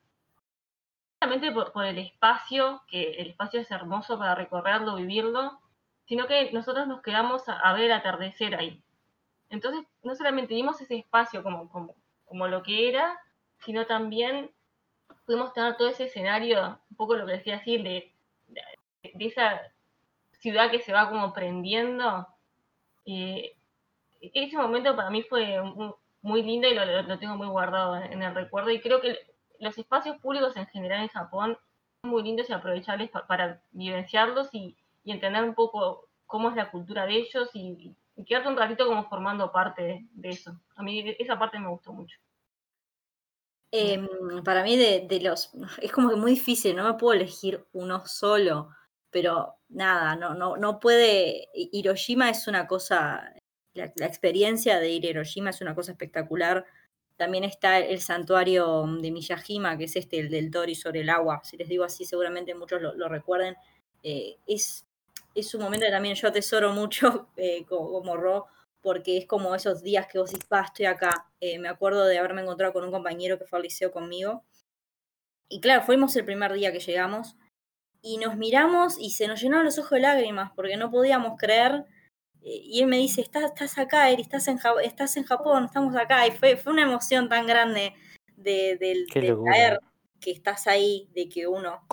[1.21, 5.59] Solamente por, por el espacio, que el espacio es hermoso para recorrerlo, vivirlo,
[6.07, 8.81] sino que nosotros nos quedamos a, ver atardecer ahí.
[9.51, 11.97] Entonces, no solamente vimos ese espacio como, como,
[12.27, 13.21] como lo que era,
[13.59, 14.53] sino también
[15.27, 18.15] pudimos tener todo ese escenario, un poco lo que decía así, de,
[19.03, 19.61] de, esa
[20.33, 22.27] ciudad que se va como prendiendo.
[23.07, 23.57] Eh,
[24.21, 25.59] ese momento para mí fue
[26.23, 28.71] muy lindo y lo, lo- tengo muy guardado en, el recuerdo.
[28.71, 29.19] Y creo que
[29.61, 31.59] los espacios públicos en general en Japón
[32.03, 36.57] son muy lindos y aprovechables pa- para vivenciarlos y, y entender un poco cómo es
[36.57, 40.61] la cultura de ellos y, y quedarte un ratito como formando parte de, de eso.
[40.77, 42.19] A mí esa parte me gustó mucho.
[43.71, 44.09] Em,
[44.45, 45.51] para mí de, de los
[45.83, 48.71] es como que muy difícil, no me puedo elegir uno solo,
[49.11, 51.49] pero nada, no, no, no puede.
[51.55, 53.33] Hi- Hiroshima es una cosa,
[53.75, 56.65] la, la experiencia de ir a Hiroshima es una cosa espectacular.
[57.17, 61.41] También está el santuario de Miyajima, que es este, el del Tori sobre el agua.
[61.45, 63.57] Si les digo así, seguramente muchos lo, lo recuerden.
[64.05, 64.87] Eh, es,
[65.35, 68.47] es un momento que también yo atesoro mucho eh, como, como Ro,
[68.81, 71.27] porque es como esos días que vos decís, pa, estoy acá.
[71.41, 74.45] Eh, me acuerdo de haberme encontrado con un compañero que fue al liceo conmigo.
[75.49, 77.37] Y claro, fuimos el primer día que llegamos
[78.03, 81.85] y nos miramos y se nos llenaron los ojos de lágrimas porque no podíamos creer.
[82.43, 85.65] Eh, y él me dice, estás, estás acá, Eri, estás en, Ja- estás en Japón,
[85.65, 86.27] estamos acá.
[86.27, 87.95] Y fue, fue una emoción tan grande
[88.37, 89.05] de, de
[89.45, 89.81] caer
[90.21, 91.85] que estás ahí, de que uno,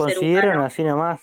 [0.46, 1.22] humano, así nomás.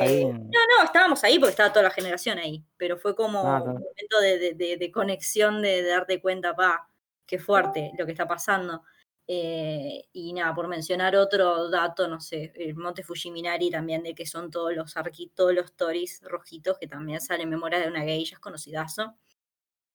[0.00, 3.62] Eh, no, no, estábamos ahí porque estaba toda la generación ahí, pero fue como Ah,
[3.62, 6.88] un momento de, de- de- de conexión, de darte cuenta, pa,
[7.26, 8.82] qué fuerte lo que está pasando.
[9.28, 14.24] Eh, y nada, por mencionar otro dato, no sé, el Monte Fujiminari también, de que
[14.24, 18.02] son todos los arqui, todos los toris rojitos, que también sale en memoria de una
[18.02, 19.16] geisha, es conocidazo.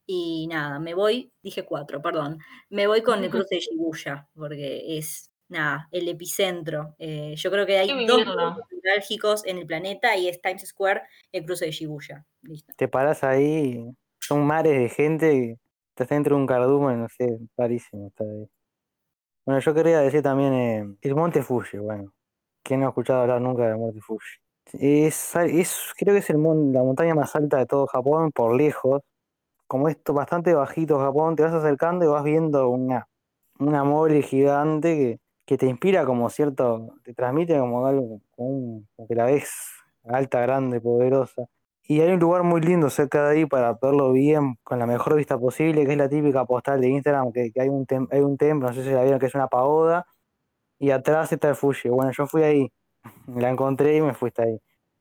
[0.05, 4.97] Y nada, me voy, dije cuatro, perdón, me voy con el cruce de Shibuya, porque
[4.97, 6.95] es, nada, el epicentro.
[6.99, 11.45] Eh, yo creo que hay dos neurálgicos en el planeta y es Times Square, el
[11.45, 12.25] cruce de Shibuya.
[12.41, 12.73] Listo.
[12.75, 13.79] te parás ahí,
[14.19, 15.55] son mares de gente, y
[15.91, 18.49] estás dentro de un cardumen, no sé, parísimo estar ahí.
[19.45, 22.13] Bueno, yo quería decir también eh, el Monte Fuji, bueno,
[22.63, 24.27] que no ha escuchado hablar nunca del Monte Fuji.
[24.73, 28.55] Es, es, creo que es el, mon- la montaña más alta de todo Japón, por
[28.55, 29.01] lejos.
[29.67, 33.07] Como esto bastante bajito Japón, te vas acercando y vas viendo una,
[33.59, 38.89] una mole gigante que, que te inspira como cierto, te transmite como algo, como, un-
[38.95, 39.51] como que la ves
[40.05, 41.45] alta, grande, poderosa.
[41.91, 45.15] Y hay un lugar muy lindo cerca de ahí para verlo bien, con la mejor
[45.17, 48.37] vista posible, que es la típica postal de Instagram, que, hay, un tem- hay un
[48.37, 50.05] templo, no sé si la vieron, que es una pagoda,
[50.79, 51.89] y atrás está el Fuji.
[51.89, 52.71] Bueno, yo fui ahí,
[53.27, 54.57] la encontré y me fui hasta ahí.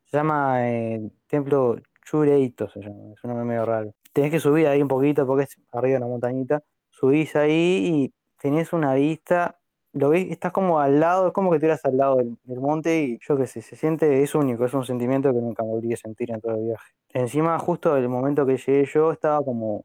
[0.07, 3.95] Se llama eh, Templo Chureito, se llama, es un nombre medio raro.
[4.13, 6.61] Tenés que subir ahí un poquito porque es arriba de una montañita.
[6.91, 7.53] Subís ahí
[7.87, 9.60] y tenés una vista,
[9.93, 13.03] lo ves, estás como al lado, es como que estuvieras al lado del, del monte
[13.03, 15.97] y yo qué sé, se siente, es único, es un sentimiento que nunca me olvidé
[15.97, 16.93] sentir en todo el viaje.
[17.13, 19.85] Encima, justo el momento que llegué yo, estaba como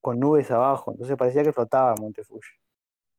[0.00, 2.52] con nubes abajo, entonces parecía que flotaba Monte Fuji.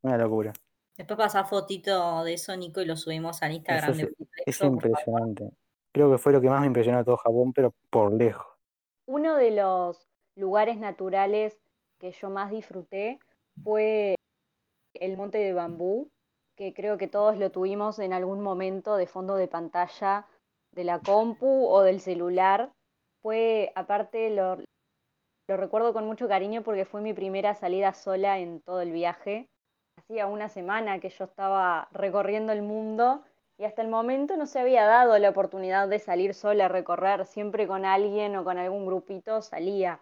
[0.01, 0.53] Una locura.
[0.97, 4.13] Después pasá fotito de eso, Nico, y lo subimos al Instagram Eso de
[4.45, 5.51] es, es impresionante.
[5.91, 8.45] Creo que fue lo que más me impresionó de todo Japón, pero por lejos.
[9.07, 11.57] Uno de los lugares naturales
[11.99, 13.19] que yo más disfruté
[13.63, 14.15] fue
[14.93, 16.11] el Monte de Bambú,
[16.55, 20.27] que creo que todos lo tuvimos en algún momento de fondo de pantalla
[20.71, 22.71] de la compu o del celular.
[23.21, 24.57] Fue, aparte, lo,
[25.47, 29.47] lo recuerdo con mucho cariño porque fue mi primera salida sola en todo el viaje.
[29.97, 33.23] Hacía una semana que yo estaba recorriendo el mundo
[33.57, 37.25] y hasta el momento no se había dado la oportunidad de salir sola a recorrer,
[37.25, 40.01] siempre con alguien o con algún grupito salía.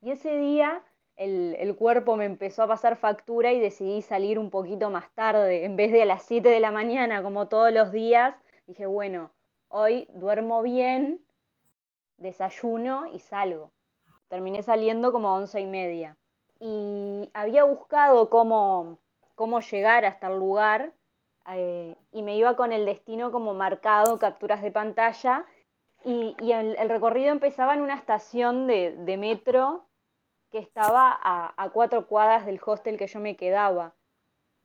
[0.00, 0.82] Y ese día
[1.18, 5.64] el, el cuerpo me empezó a pasar factura y decidí salir un poquito más tarde,
[5.64, 9.30] en vez de a las 7 de la mañana como todos los días, dije, bueno,
[9.68, 11.20] hoy duermo bien,
[12.18, 13.72] desayuno y salgo.
[14.28, 16.16] Terminé saliendo como a once y media.
[16.60, 18.98] Y había buscado cómo,
[19.34, 20.92] cómo llegar hasta el lugar
[21.50, 25.46] eh, y me iba con el destino como marcado, capturas de pantalla,
[26.04, 29.87] y, y el, el recorrido empezaba en una estación de, de metro
[30.50, 33.94] que estaba a, cuatro cuadras del hostel que yo me quedaba.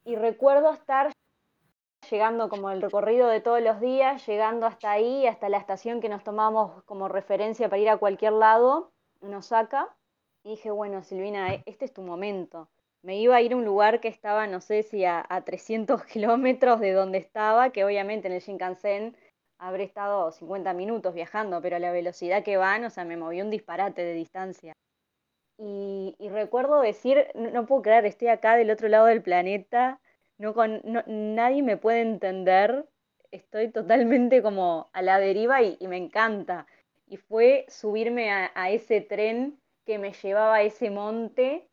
[0.06, 1.12] Y recuerdo estar
[2.10, 6.10] llegando como el recorrido de todos los días, llegando hasta ahí, hasta la estación que
[6.10, 9.96] nos tomamos como referencia para ir a cualquier lado, en Osaka,
[10.46, 12.70] Y dije, bueno, Silvina, e- este es tu momento.
[13.02, 16.04] Me iba a ir a un lugar que estaba, no sé si a, a 300
[16.06, 19.16] kilómetros de donde estaba, que obviamente en el Shinkansen
[19.58, 23.44] habré estado 50 minutos viajando, pero a la velocidad que van, o sea, me movió
[23.46, 24.74] un disparate de distancia.
[25.58, 30.00] Y, recuerdo decir, no, puedo creer, estoy acá del otro lado del planeta,
[30.38, 32.86] no con, no- nadie me puede entender,
[33.32, 36.68] estoy totalmente como a la deriva y, y me encanta.
[37.08, 41.68] Y fue subirme a, a ese tren que me llevaba a ese monte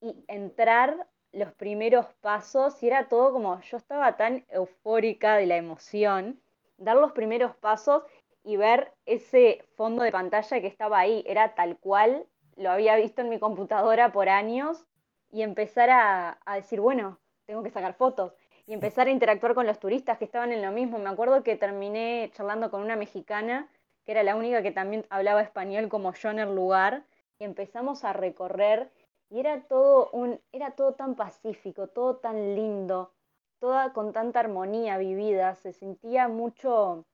[0.00, 5.56] y entrar los primeros pasos y era todo como, yo estaba tan eufórica de la
[5.56, 6.40] emoción,
[6.78, 8.02] dar los primeros pasos
[8.44, 12.26] y ver ese fondo de pantalla que estaba ahí, era tal cual,
[12.56, 14.84] lo había visto en mi computadora por años
[15.30, 18.34] y empezar a, a decir, bueno, tengo que sacar fotos
[18.66, 20.98] y empezar a interactuar con los turistas que estaban en lo mismo.
[20.98, 23.68] Me acuerdo que terminé charlando con una mexicana,
[24.04, 27.04] que era la única que también hablaba español como yo en el lugar,
[27.38, 28.90] y empezamos a recorrer
[29.28, 33.12] y era todo un, era todo tan pacífico, todo tan lindo,
[33.58, 37.04] toda con tanta armonía vivida, se sentía mucho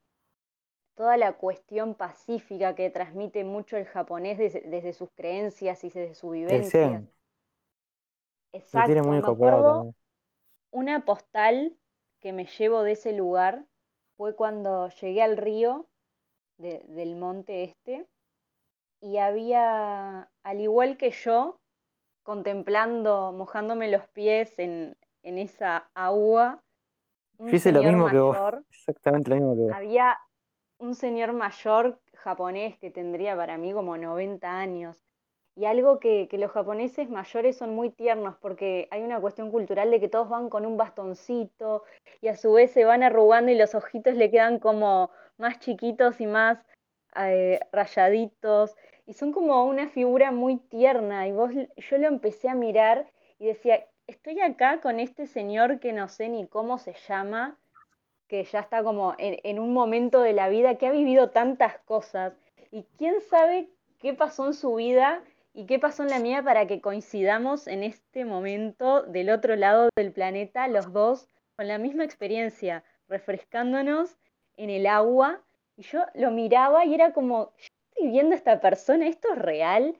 [1.02, 6.14] toda la cuestión pacífica que transmite mucho el japonés desde, desde sus creencias y desde
[6.14, 7.02] su vivencia.
[8.52, 9.94] Exacto, tiene muy me acuerdo
[10.72, 11.76] una postal
[12.20, 13.66] que me llevo de ese lugar
[14.16, 15.88] fue cuando llegué al río
[16.58, 18.08] de- del monte este
[19.00, 21.60] y había, al igual que yo,
[22.24, 26.62] contemplando, mojándome los pies en, en esa agua,
[27.38, 29.76] un Yo hice lo señor mismo que vos, mayor, exactamente lo mismo que vos.
[29.76, 30.18] había
[30.82, 35.02] un señor mayor japonés que tendría para mí como 90 años.
[35.54, 40.00] Y algo que, los japoneses mayores son muy tiernos porque hay una cuestión cultural de
[40.00, 41.84] que todos van con un bastoncito
[42.20, 46.20] y a su vez se van arrugando y los ojitos le quedan como más chiquitos
[46.20, 46.58] y más
[47.16, 48.74] eh, rayaditos.
[49.06, 51.28] Y son como una figura muy tierna.
[51.28, 53.06] Y vos, yo lo empecé a mirar
[53.38, 57.58] y decía, estoy acá con este señor que no sé ni cómo se llama,
[58.32, 62.32] que ya está como en, un momento de la vida, que ha vivido tantas cosas.
[62.70, 63.68] Y quién sabe
[63.98, 65.22] qué pasó en su vida
[65.52, 69.90] y qué pasó en la mía para que coincidamos en este momento del otro lado
[69.94, 74.16] del planeta, los dos con la misma experiencia, refrescándonos
[74.56, 75.42] en el agua.
[75.76, 79.40] Y yo lo miraba y era como, yo estoy viendo a esta persona, esto es
[79.40, 79.94] real.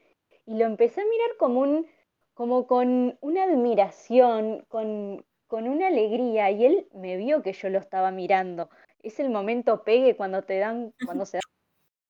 [0.47, 1.87] Y lo empecé a mirar como un,
[2.33, 5.23] como con una admiración, con,
[5.53, 6.51] con una alegría.
[6.51, 8.71] Y él me vio que yo lo estaba mirando.
[9.03, 11.41] Es el momento pegue cuando te dan, cuando se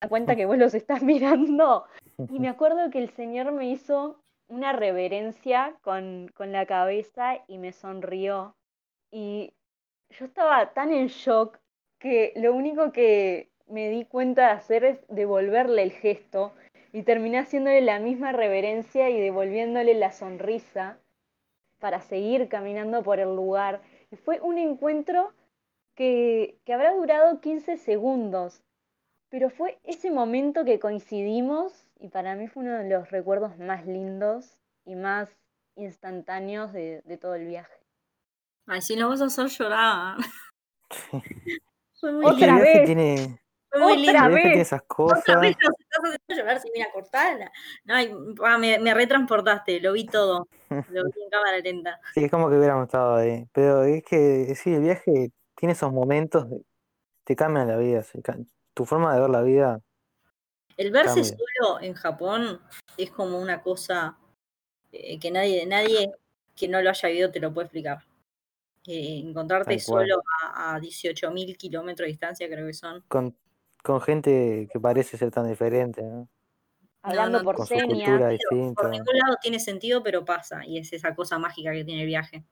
[0.01, 1.85] dan cuenta que vos los estás mirando.
[2.31, 7.59] Y me acuerdo que el Señor me hizo una reverencia con, con la cabeza y
[7.59, 8.55] me sonrió.
[9.11, 9.53] Y
[10.11, 11.59] yo estaba tan en shock
[11.99, 16.53] que lo único que me di cuenta de hacer es devolverle el gesto
[16.93, 21.02] y terminé haciéndole la misma reverencia y devolviéndole la sonrisa
[21.83, 23.83] para seguir caminando por el lugar.
[24.13, 25.33] Y fue un encuentro
[25.97, 28.63] que, que habrá durado 15 segundos,
[29.29, 33.85] pero fue ese momento que coincidimos y para mí fue uno de los recuerdos más
[33.85, 35.29] lindos y más
[35.75, 37.75] instantáneos de, de todo el viaje.
[38.69, 40.19] Ay, si nos vas a hacer llorar.
[42.25, 42.85] Otra vez.
[42.87, 43.41] tiene,
[43.75, 44.57] otra vez.
[44.59, 45.41] esas Otra cosas.
[45.41, 47.53] vez nos estás haciendo llorar, Silvina, cortala.
[47.85, 50.49] No, me, me retransportaste, lo vi todo.
[50.69, 52.01] Lo vi en cámara lenta.
[52.15, 53.47] Sí, es como que hubiéramos estado ahí.
[53.53, 56.63] Pero es que sí, el viaje tiene esos momentos, de-
[57.25, 58.03] te cambian la vida.
[58.03, 58.21] se
[58.75, 59.81] Tu forma de ver la vida
[60.77, 61.37] El verse cambia.
[61.63, 62.61] solo en Japón
[62.97, 64.19] es como una cosa
[64.91, 66.13] eh, que nadie, nadie
[66.57, 68.05] que no lo haya vivido te lo puede explicar.
[68.87, 73.03] Eh, encontrarte solo a, a 18.000 kilómetros de distancia, creo que son.
[73.09, 73.37] Con,
[73.83, 76.29] con gente que parece ser tan diferente, ¿no?
[77.03, 77.89] Hablando no, por Con su señas.
[77.89, 78.89] cultura Por distinta.
[78.89, 80.65] ningún lado tiene sentido, pero pasa.
[80.65, 82.45] Y es esa cosa mágica que tiene el viaje.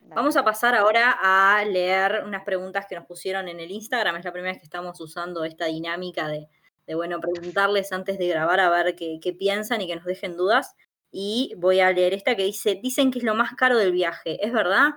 [0.00, 4.16] Vamos a pasar ahora a leer unas preguntas que nos pusieron en el Instagram.
[4.16, 6.48] Es la primera vez que estamos usando esta dinámica de,
[6.86, 10.36] de, bueno, preguntarles antes de grabar a ver qué, qué piensan y que nos dejen
[10.36, 10.74] dudas.
[11.12, 14.44] Y voy a leer esta que dice, dicen que es lo más caro del viaje.
[14.44, 14.94] ¿Es verdad?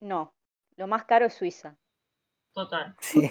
[0.00, 0.34] No,
[0.76, 1.76] lo más caro es Suiza.
[2.56, 2.96] Total.
[3.00, 3.30] Sí,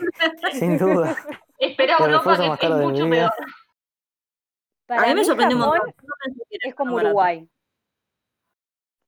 [0.54, 1.16] sin duda.
[1.58, 3.32] Espera El Europa que más es caro de mi mucho peor.
[4.86, 5.96] Para a mí me mí sorprendió un Japón montón.
[6.62, 6.96] Es como.
[6.98, 7.50] Uruguay.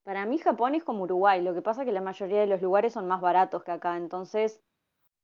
[0.04, 1.44] Para mí Japón es como Uruguay.
[1.44, 3.96] Lo que pasa es que la mayoría de los lugares son más baratos que acá.
[3.96, 4.60] Entonces,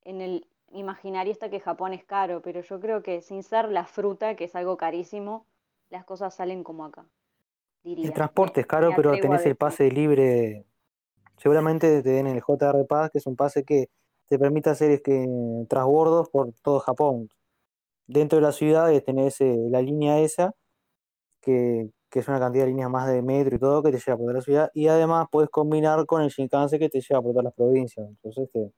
[0.04, 3.86] en el imaginario está que Japón es caro, pero yo creo que sin ser la
[3.86, 5.48] fruta, que es algo carísimo,
[5.90, 7.04] las cosas salen como acá.
[7.82, 8.06] Diría.
[8.06, 10.68] El transporte Me- es caro, me pero tenés el pase libre.
[11.38, 13.90] Seguramente te den el JR Pass, que es un pase que
[14.28, 15.28] te permite hacer es que,
[15.70, 17.30] transbordos por todo Japón.
[18.08, 20.54] dentro de la ciudad tenés eh, la línea esa,
[21.42, 24.18] que, que es una cantidad de líneas más de metro y todo, que te lleva
[24.18, 27.32] por toda la ciudad, y además puedes combinar con el Shinkansen que te lleva por
[27.34, 28.08] todas las provincias.
[28.08, 28.72] Entonces te,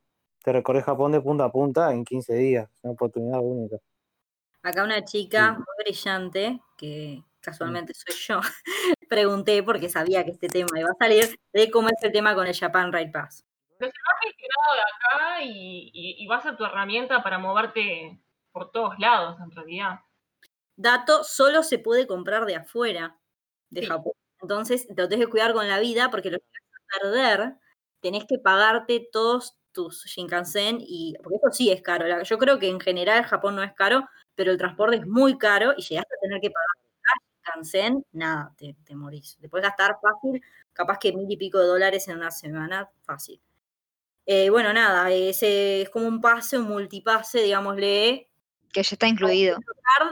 [0.44, 3.78] te recorres Japón de punta a punta en 15 días, es una oportunidad única.
[4.64, 5.58] Acá una chica Sí.
[5.58, 8.40] muy brillante, que casualmente soy yo,
[9.10, 12.48] pregunté porque sabía que este tema iba a salir, de cómo es el tema con
[12.48, 13.46] el Japan Ride Pass.
[13.82, 18.20] Va gestionado de acá y, y, y va a ser tu herramienta para moverte
[18.52, 20.00] por todos lados, en realidad.
[20.78, 23.18] Dato, solo se puede comprar de afuera
[23.70, 23.88] de Sí.
[23.88, 24.14] Japón.
[24.42, 27.56] Entonces, te lo tenés que cuidar con la vida porque lo que vas a perder,
[28.02, 32.06] tenés que pagarte todos tus Shinkansen y porque eso sí es caro.
[32.24, 35.74] Yo creo que en general Japón no es caro, pero el transporte es muy caro
[35.78, 36.68] y llegaste a tener que pagar
[37.46, 39.38] Shinkansen, nada, te, te morís.
[39.42, 40.42] Te puedes gastar fácil,
[40.74, 43.42] capaz que mil y pico de dólares en una semana, fácil.
[44.26, 48.30] Eh, bueno, nada, ese es como un pase, un multipase, digámosle,
[48.74, 49.58] Que ya está incluido.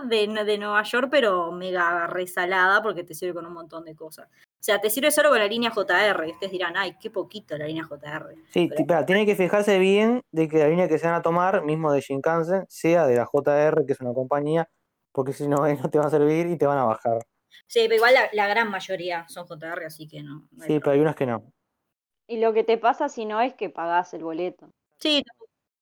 [0.05, 4.28] de, de Nueva York, pero mega resalada porque te sirve con un montón de cosas.
[4.30, 6.26] O sea, te sirve solo con la línea JR.
[6.28, 8.34] Y ustedes dirán, ay, qué poquito la línea JR.
[8.51, 11.16] Sí, Pero- ti- espera, tienen que fijarse bien de que la línea que se van
[11.16, 14.70] a tomar, mismo de Shinkansen, sea de la JR, que es una compañía,
[15.11, 17.20] porque si no, eh, no te va a servir y te van a bajar.
[17.68, 20.47] Sí, pero igual la, la gran mayoría son JR, así que no.
[20.66, 21.51] Sí, pero hay unas que no.
[22.34, 24.71] Y lo que te pasa si no es que pagás el boleto.
[24.97, 25.23] Sí.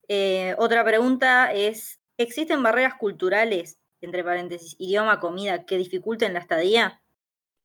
[0.10, 7.02] Eh, otra pregunta es, ¿existen barreras culturales, entre paréntesis, idioma, comida, que dificulten la estadía?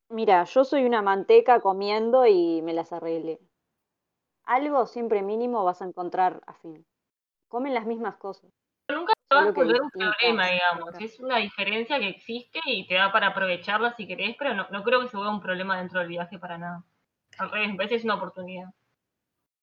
[0.09, 3.41] Mira, yo soy una manteca comiendo y me las arreglé.
[4.45, 6.87] Algo siempre mínimo vas a encontrar afín.
[7.49, 8.53] Comen las mismas cosas.
[8.89, 10.95] Nunca va a Solo que volver un problema, digamos.
[11.01, 14.84] Es una diferencia que existe y te da para aprovecharla si querés, pero no, no
[14.84, 16.84] creo que se vuelva un problema dentro del viaje para nada.
[17.39, 18.68] Al revés, me parece que es una oportunidad.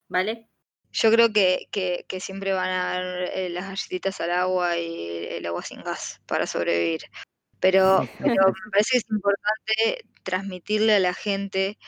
[0.10, 0.50] ¿Vale?
[0.92, 5.28] Yo creo que, que, que siempre van a haber eh, las galletitas al agua y
[5.32, 7.02] el agua sin gas para sobrevivir.
[7.60, 11.80] Pero, pero me parece que es importante transmitirle a la gente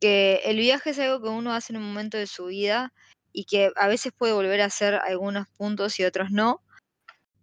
[0.00, 2.92] que el viaje es algo que uno hace en un momento de su vida
[3.32, 6.62] y que a veces puede volver a hacer algunos puntos y otros no.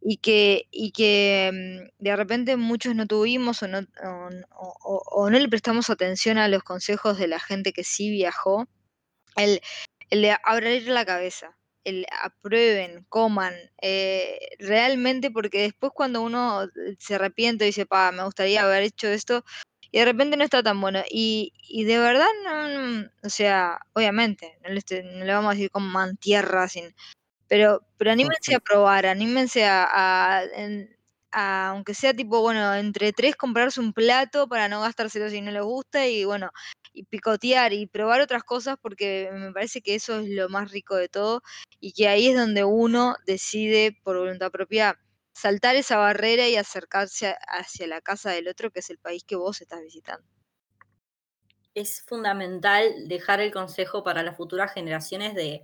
[0.06, 3.80] Y que, y que mm, de repente muchos no tuvimos o no,
[4.52, 8.68] o, no le prestamos atención a los consejos de la gente que sí viajó.
[9.36, 9.62] El,
[10.10, 16.68] el de abrir la cabeza, el aprueben, coman, eh, realmente porque después cuando uno
[17.00, 19.44] se arrepiente y dice, pa, me gustaría haber hecho esto,
[19.94, 21.04] y de repente no está tan bueno.
[21.10, 26.68] Y, y de verdad, no, o sea, obviamente, no le, vamos a decir coman tierra
[26.68, 26.96] sin...
[27.54, 30.90] Pero, pero anímense a probar, anímense a, a- en-
[31.32, 35.52] a, aunque sea tipo, bueno, entre tres comprarse un plato para no gastárselo si no
[35.52, 36.50] les gusta y bueno,
[36.94, 40.96] y picotear y probar otras cosas porque me parece que eso es lo más rico
[40.96, 41.44] de todo
[41.80, 44.98] y que ahí es donde uno decide por voluntad propia
[45.36, 49.24] saltar esa barrera y acercarse a- hacia la casa del otro, que es el país
[49.24, 50.26] que vos estás visitando.
[51.76, 55.62] es fundamental dejar el consejo para las futuras generaciones de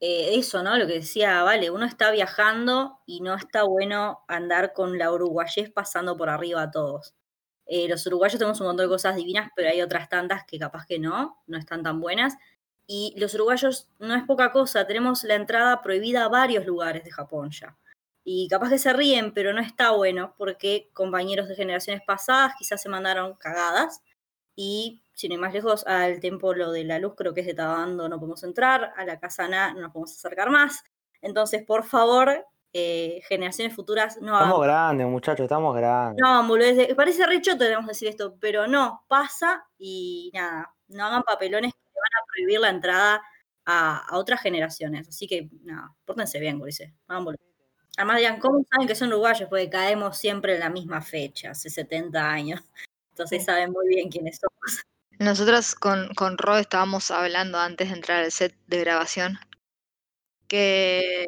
[0.00, 0.76] eh, eso, ¿no?
[0.76, 5.70] Lo que decía, vale, uno está viajando y no está bueno andar con la uruguayés
[5.70, 7.14] pasando por arriba a todos.
[7.66, 10.86] Eh, los uruguayos tenemos un montón de cosas divinas, pero hay otras tantas que capaz
[10.86, 12.34] que no, no están tan buenas.
[12.86, 17.10] Y los uruguayos no es poca cosa, tenemos la entrada prohibida a varios lugares de
[17.10, 17.76] Japón ya.
[18.24, 22.82] Y capaz que se ríen, pero no está bueno porque compañeros de generaciones pasadas quizás
[22.82, 24.02] se mandaron cagadas
[24.56, 28.08] y sin ir más lejos, al templo de la luz, creo que es de Tabando,
[28.08, 30.84] no podemos entrar, a la casa Na no nos podemos acercar más.
[31.22, 36.22] Entonces, por favor, eh, generaciones futuras no Estamos hagan, grandes, muchachos, estamos grandes.
[36.22, 36.94] no boludeces.
[36.94, 41.80] Parece re choto, debemos decir esto, pero no, pasa y nada, no hagan papelones que
[41.80, 43.22] van a prohibir la entrada
[43.64, 45.08] a, a otras generaciones.
[45.08, 46.94] Así que, nada, pórtense bien, dice.
[47.08, 47.46] Hagan boludeces.
[47.96, 49.48] Además digan, ¿cómo saben que son uruguayos?
[49.48, 52.60] Porque caemos siempre en la misma fecha, hace 70 años.
[53.12, 54.84] Entonces saben muy bien quiénes somos.
[55.18, 59.38] Nosotros con, con Ro estábamos hablando antes de entrar al set de grabación
[60.48, 61.26] que,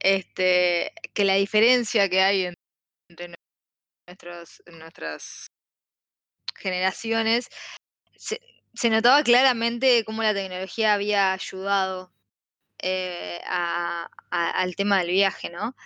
[0.00, 2.54] este, que la diferencia que hay en-
[3.08, 3.36] entre nue-
[4.08, 5.46] nuestros, nuestras
[6.56, 7.48] generaciones
[8.16, 8.40] se,
[8.90, 12.12] notaba claramente cómo la tecnología había ayudado
[12.82, 15.76] eh, a- al tema del viaje, ¿no?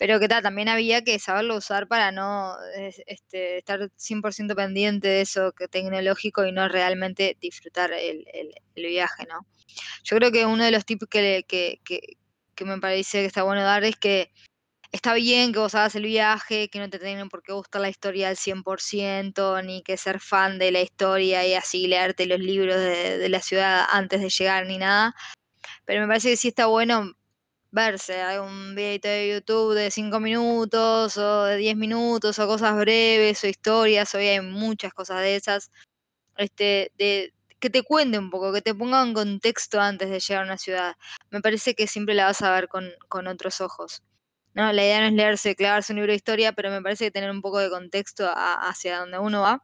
[0.00, 5.08] Pero que ta, también había que saberlo usar para no es- este, estar 100% pendiente
[5.08, 9.46] de eso que tecnológico y no realmente disfrutar el, el- viaje, ¿no?
[10.04, 11.80] Yo creo que uno de los tips que, que-
[12.56, 14.32] que me parece que está bueno dar es que
[14.92, 17.90] está bien que vos hagas el viaje, que no te tienen por qué gustar la
[17.90, 22.76] historia al 100%, ni que ser fan de la historia y así leerte los libros
[22.76, 25.14] de, de la ciudad antes de llegar ni nada.
[25.84, 27.12] Pero me parece que sí está bueno
[27.72, 33.42] verse algún videito de YouTube de 5 minutos o de 10 minutos o cosas breves
[33.44, 35.70] o historias, hoy hay muchas cosas de esas,
[36.36, 40.42] este, de, que te cuente un poco, que te ponga en contexto antes de llegar
[40.44, 40.96] a una ciudad.
[41.30, 44.02] Me parece que siempre la vas a ver con, con otros ojos.
[44.54, 44.72] ¿no?
[44.72, 47.30] La idea no es leerse, clavarse un libro de historia, pero me parece que tener
[47.30, 49.62] un poco de contexto a- hacia donde uno va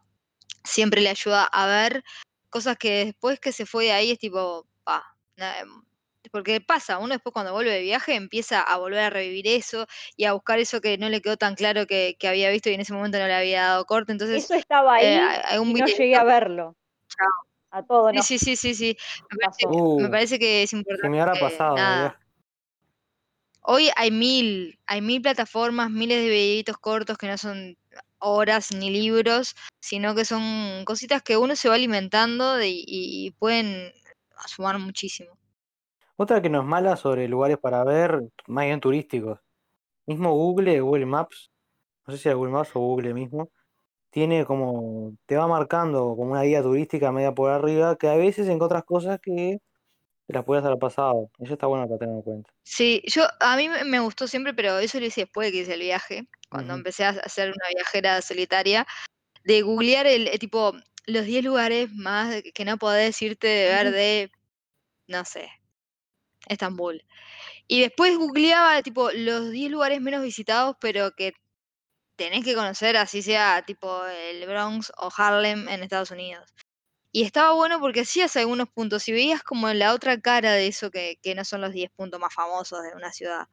[0.64, 2.04] siempre le ayuda a ver
[2.50, 5.04] cosas que después que se fue de ahí es tipo, pa,
[6.30, 10.24] porque pasa, uno después cuando vuelve de viaje empieza a volver a revivir eso y
[10.24, 12.80] a buscar eso que no le quedó tan claro que, que había visto y en
[12.80, 14.12] ese momento no le había dado corte.
[14.12, 16.76] Entonces, Eso estaba ahí eh, y no llegué a verlo.
[17.70, 18.22] A todo, Sí, no.
[18.22, 18.96] sí, sí, sí, sí.
[19.30, 21.08] Me parece, Uh, parece que es importante.
[21.10, 22.14] me habrá pasado.
[23.68, 27.76] Hoy hay mil, hay mil plataformas, miles de videitos cortos que no son
[28.18, 33.30] horas ni libros, sino que son cositas que uno se va alimentando de- y, y
[33.32, 33.92] pueden
[34.46, 35.35] sumar muchísimo.
[36.16, 39.38] Otra que no es mala sobre lugares para ver, más bien turísticos.
[40.06, 41.50] Mismo Google, Google Maps,
[42.06, 43.50] no sé si era Google Maps o Google mismo,
[44.10, 48.48] tiene como, te va marcando como una guía turística media por arriba, que a veces
[48.48, 49.58] encuentras cosas que
[50.26, 51.30] te las puedes haber pasado.
[51.38, 52.50] Eso está bueno para tener en cuenta.
[52.64, 55.74] Sí, yo a mí me gustó siempre, pero eso lo hice después de que hice
[55.74, 58.86] el viaje, cuando empecé a hacer una viajera solitaria,
[59.44, 60.72] de googlear el tipo
[61.06, 64.30] los 10 lugares más que no podés irte de ver de,
[65.06, 65.48] no sé,
[66.46, 67.04] Estambul.
[67.68, 71.34] Y después googleaba tipo los 10 lugares menos visitados, pero que
[72.16, 76.54] tenés que conocer, así sea tipo el Bronx o Harlem en Estados Unidos.
[77.12, 80.90] Y estaba bueno porque hacías algunos puntos y veías como la otra cara de eso
[80.90, 83.46] que, no son los 10 puntos más famosos de una ciudad.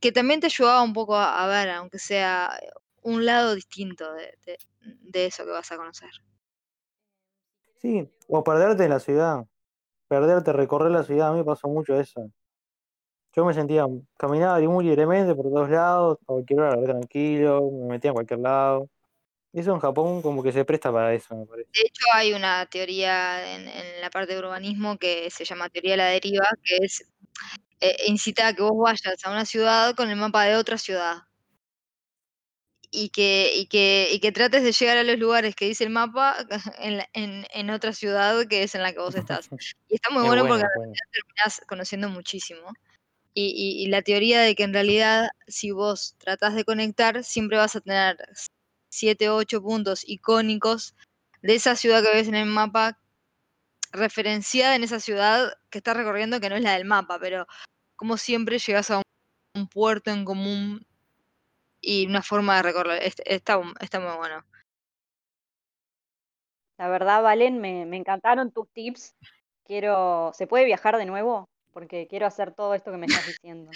[0.00, 2.58] Que también te ayudaba un poco a, ver, aunque sea
[3.02, 6.10] un lado distinto de eso que vas a conocer.
[7.80, 9.46] Sí, o perderte en la ciudad.
[10.08, 12.30] Perderte, recorrer la ciudad, a mí me pasó mucho eso.
[13.34, 13.84] Yo me sentía,
[14.16, 18.88] caminaba muy libremente por todos lados, a cualquier hora, tranquilo, me metía en cualquier lado.
[19.52, 21.70] Eso en Japón como que se presta para eso, me parece.
[21.72, 23.66] De hecho, hay una teoría en,
[24.00, 27.04] la parte de urbanismo que se llama teoría de la deriva, que es
[27.80, 31.22] eh, a que vos vayas a una ciudad con el mapa de otra ciudad.
[32.98, 35.90] Y que, y, que, y que trates de llegar a los lugares que dice el
[35.90, 36.34] mapa
[36.78, 39.50] en, la- en, en otra ciudad que es en la que vos estás.
[39.88, 40.92] Y está muy bueno bueno, porque bueno.
[41.12, 42.72] terminás conociendo muchísimo.
[43.34, 47.58] Y, y- y la teoría de que en realidad, si vos tratás de conectar, siempre
[47.58, 48.16] vas a tener
[48.88, 50.94] siete o ocho puntos icónicos
[51.42, 52.98] de esa ciudad que ves en el mapa,
[53.92, 57.46] referenciada en esa ciudad que estás recorriendo, que no es la del mapa, pero
[57.94, 59.02] como siempre llegas a un,
[59.54, 60.86] un puerto en común
[61.86, 63.02] y una forma de recorrer.
[63.02, 64.44] Est- Está, está muy bueno.
[66.78, 69.14] La verdad, Valen, me, me encantaron tus tips.
[69.64, 71.48] Quiero, ¿se puede viajar de nuevo?
[71.72, 73.70] Porque quiero hacer todo esto que me estás diciendo.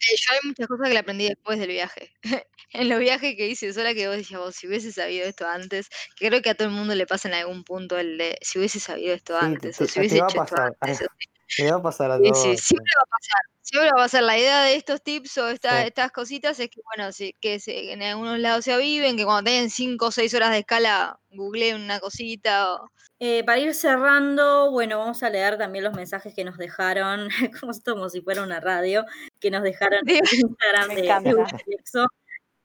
[0.00, 2.12] Eh, yo hay muchas cosas que le aprendí después del viaje.
[2.72, 5.88] en los viajes que hice sola que vos decías, vos, si hubiese sabido esto antes,
[6.16, 8.58] que creo que a todo el mundo le pasa en algún punto el de, si
[8.58, 11.08] hubiese sabido esto Sí, te, antes, o si hubiese va a hecho esto pasar, antes.
[11.56, 12.42] te va a pasar a Sí, sí, todos.
[12.42, 12.56] sí.
[12.56, 13.40] siempre va a pasar.
[13.62, 14.22] Siempre va a pasar.
[14.22, 15.86] La idea de estos tips o esta- Sí.
[15.88, 19.50] estas cositas es que, bueno, sí, que se- en algunos lados se aviven, que cuando
[19.50, 22.74] tengan 5 o 6 horas de escala, googleen una cosita.
[22.74, 22.90] O...
[23.20, 27.28] Eh, para ir cerrando, bueno, vamos a leer también los mensajes que nos dejaron,
[27.60, 29.04] como, como si fuera una radio,
[29.40, 32.06] que nos dejaron en el Instagram de, de.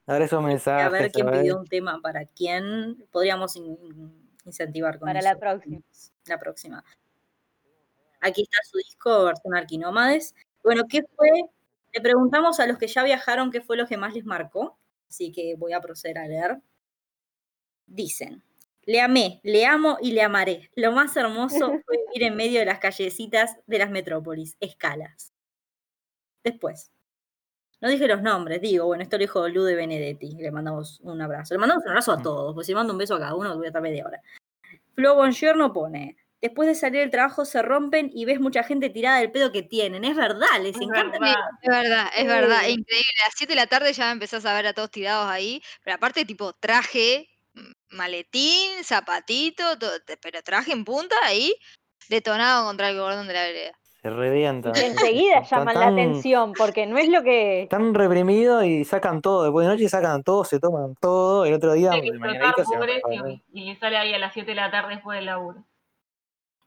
[0.06, 1.40] Ahora esos a ver mensajes, quién ver.
[1.40, 3.04] pidió un tema para quién.
[3.10, 5.28] Podríamos in- incentivar con Para eso.
[5.28, 5.80] la próxima.
[6.26, 6.84] La próxima.
[8.24, 10.34] Aquí está su disco, versión Arquinómades.
[10.62, 11.28] Bueno, ¿qué fue?
[11.92, 14.78] Le preguntamos a los que ya viajaron qué fue lo que más les marcó.
[15.10, 16.58] Así que voy a proceder a leer.
[17.86, 18.42] Dicen,
[18.84, 20.70] le amé, le amo y le amaré.
[20.74, 25.34] Lo más hermoso fue vivir en medio de las callecitas de las metrópolis, escalas.
[26.42, 26.90] Después,
[27.82, 31.52] no dije los nombres, digo, bueno, esto lo dijo Lude Benedetti, le mandamos un abrazo.
[31.52, 33.66] Le mandamos un abrazo a todos, pues si mando un beso a cada uno, voy
[33.66, 34.22] a estar media hora.
[34.94, 39.18] Flo Bongiorno pone, después de salir del trabajo se rompen y ves mucha gente tirada
[39.18, 40.04] del pedo que tienen.
[40.04, 41.18] Es verdad, les Es encanta.
[41.18, 41.34] verdad.
[41.62, 43.10] Es verdad, es verdad, es increíble.
[43.22, 45.96] A las 7 de la tarde ya empezás a ver a todos tirados ahí, pero
[45.96, 51.54] aparte tipo traje, m- maletín, zapatito, todo, pero traje en punta ahí,
[52.08, 53.72] detonado contra el cordón de la vereda.
[54.02, 54.76] Se revientan.
[54.76, 57.62] Y enseguida llaman la atención, porque no es lo que.
[57.62, 59.44] Están reprimidos y sacan todo.
[59.44, 61.46] Después de noche sacan todo, se toman todo.
[61.46, 62.00] El otro día, y,
[63.52, 65.64] y le sale ahí a las 7 de la tarde después del laburo.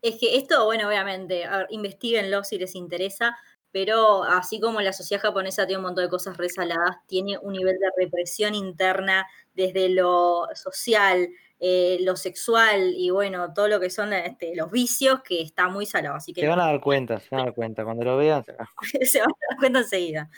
[0.08, 3.38] Es que esto, bueno, obviamente, a ver, investiguenlo si les interesa,
[3.72, 7.78] pero así como la sociedad japonesa tiene un montón de cosas resaladas, tiene un nivel
[7.78, 11.28] de represión interna desde lo social,
[11.60, 15.86] eh, lo sexual y bueno, todo lo que son este, los vicios, que está muy
[15.86, 16.16] salado.
[16.16, 17.84] Así que Se van a dar cuenta, se van a dar cuenta.
[17.84, 19.06] Cuando lo vean, se van a dar cuenta.
[19.06, 20.30] se van a dar cuenta enseguida.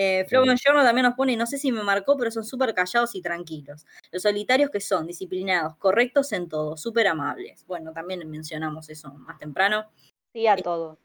[0.00, 3.16] Eh, Flow Giorno también nos pone, no sé si me marcó, pero son súper callados
[3.16, 3.84] y tranquilos.
[4.12, 7.66] Los solitarios que son disciplinados, correctos en todo, súper amables.
[7.66, 9.86] Bueno, también mencionamos eso más temprano.
[10.32, 10.98] Sí, a todo.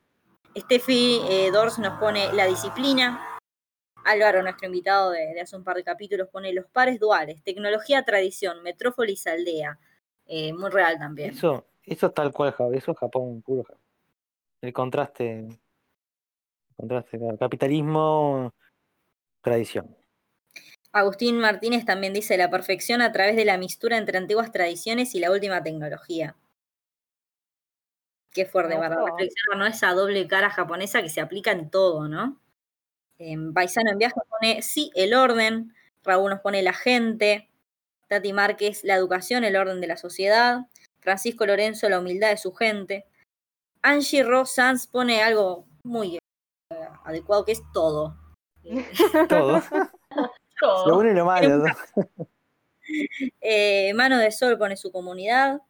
[0.55, 3.19] Steffi eh, Dors nos pone la disciplina.
[4.05, 8.05] Álvaro, nuestro invitado de, de hace un par de capítulos, pone los pares duales, tecnología,
[8.05, 9.79] tradición, metrópolis, aldea.
[10.27, 11.31] Eh, muy real también.
[11.31, 12.77] Eso, eso es tal cual, Javi.
[12.77, 13.63] Eso es Japón puro.
[13.63, 13.79] Javi.
[14.61, 15.39] El contraste.
[15.39, 15.57] el
[16.77, 17.37] contraste, claro.
[17.39, 18.53] capitalismo,
[19.43, 19.95] tradición.
[20.91, 25.19] Agustín Martínez también dice la perfección a través de la mistura entre antiguas tradiciones y
[25.19, 26.35] la última tecnología.
[28.31, 29.07] Qué fuerte, para Ojo.
[29.07, 29.65] reflexionar, ¿no?
[29.65, 32.41] Esa doble cara japonesa que se aplica en todo, ¿no?
[33.19, 35.73] En Paisano en viaje pone, sí, el orden.
[36.03, 37.49] Raúl nos pone la gente.
[38.07, 40.67] Tati Márquez, la educación, el orden de la sociedad.
[40.99, 43.05] Francisco Lorenzo, la humildad de su gente.
[43.81, 46.19] Angie Ross Sanz pone algo muy eh,
[47.03, 48.22] adecuado, que es todo.
[49.29, 49.61] Todo.
[50.59, 50.87] Todo.
[50.87, 51.63] lo bueno y lo malo.
[53.39, 55.61] Eh, Mano de Sol pone su comunidad.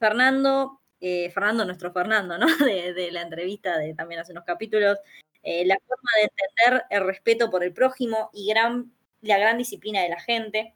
[0.00, 2.46] Fernando, eh, Fernando, nuestro Fernando, ¿no?
[2.58, 4.98] De, de la entrevista de también hace unos capítulos.
[5.44, 8.92] eh, la forma de entender el respeto por el prójimo y gran,
[9.22, 10.74] la gran disciplina de la gente.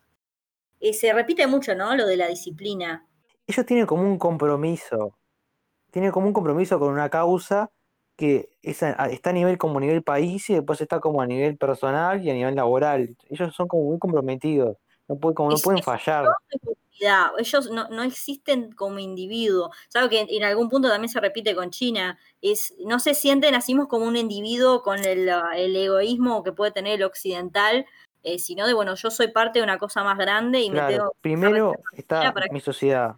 [0.92, 1.96] Se repite mucho, ¿no?
[1.96, 3.04] Lo de la disciplina.
[3.48, 5.18] Ellos tienen como un compromiso.
[5.90, 7.68] Tienen como un compromiso con una causa
[8.18, 11.26] que es a- está a nivel como a nivel país y después está como a
[11.26, 13.16] nivel personal y a nivel laboral.
[13.30, 14.76] Ellos son como muy comprometidos.
[15.06, 16.26] No, puede- como no Es- pueden fallar.
[17.38, 19.70] Ellos no, no existen como individuo.
[19.88, 22.18] Sabe que en, en algún punto también se repite con China.
[22.42, 26.94] Es, no se sienten así como un individuo con el, el egoísmo que puede tener
[26.94, 27.86] el occidental,
[28.24, 31.12] eh, sino de, bueno, yo soy parte de una cosa más grande y me tengo
[31.20, 33.14] primero está mi sociedad,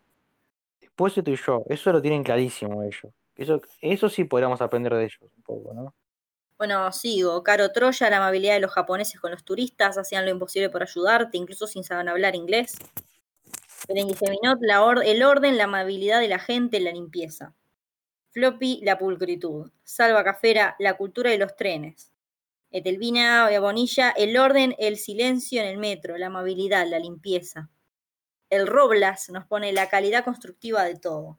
[0.78, 1.62] después estoy yo.
[1.70, 3.10] Eso lo tienen clarísimo ellos.
[3.40, 5.94] Eso, eso sí podríamos aprender de ellos un poco, ¿no?
[6.58, 7.42] Bueno, sigo.
[7.42, 11.38] Caro Troya, la amabilidad de los japoneses con los turistas, hacían lo imposible por ayudarte,
[11.38, 12.76] incluso sin saber hablar inglés.
[13.88, 17.54] Or- el orden, la amabilidad de la gente, la limpieza.
[18.32, 19.70] Floppy, la pulcritud.
[19.84, 22.12] Salva Cafera, la cultura de los trenes.
[22.70, 27.70] Etelvina Bonilla, el orden, el silencio en el metro, la amabilidad, la limpieza.
[28.50, 31.38] El Roblas nos pone la calidad constructiva de todo.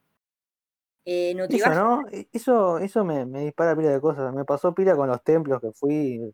[1.05, 2.07] Eh, Eso, Nutribaja- ¿no?
[2.11, 4.33] E- Eso, eso me, me dispara pila de cosas.
[4.33, 6.31] Me pasó pila con los templos que fui.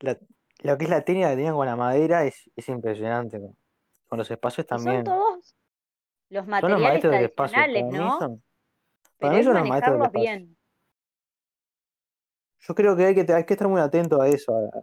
[0.00, 0.18] La-
[0.62, 3.40] lo que es la técnica que tenían con la madera es, es impresionante.
[4.06, 5.04] Con, los espacios Y son también.
[5.04, 5.54] todos
[6.30, 7.54] los materiales maestros del espacio.
[7.56, 8.18] Para tradicionales, mí ¿no?
[8.18, 8.42] son,
[9.18, 10.20] Pero para mí son los maestros del espacio.
[10.30, 10.56] bien.
[12.60, 14.82] Yo creo que hay que, hay que estar muy atento a eso, a-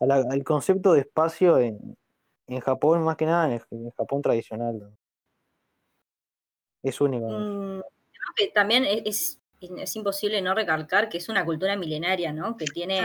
[0.00, 1.96] a la- al concepto de espacio en,
[2.46, 4.96] en Japón, más que nada en el, en Japón tradicional.
[6.82, 7.26] Es único.
[7.28, 7.38] ¿no?
[7.78, 7.82] Mm,
[8.36, 12.56] que también es, es- es imposible no recalcar que es una cultura milenaria, ¿no?
[12.56, 12.98] Que tiene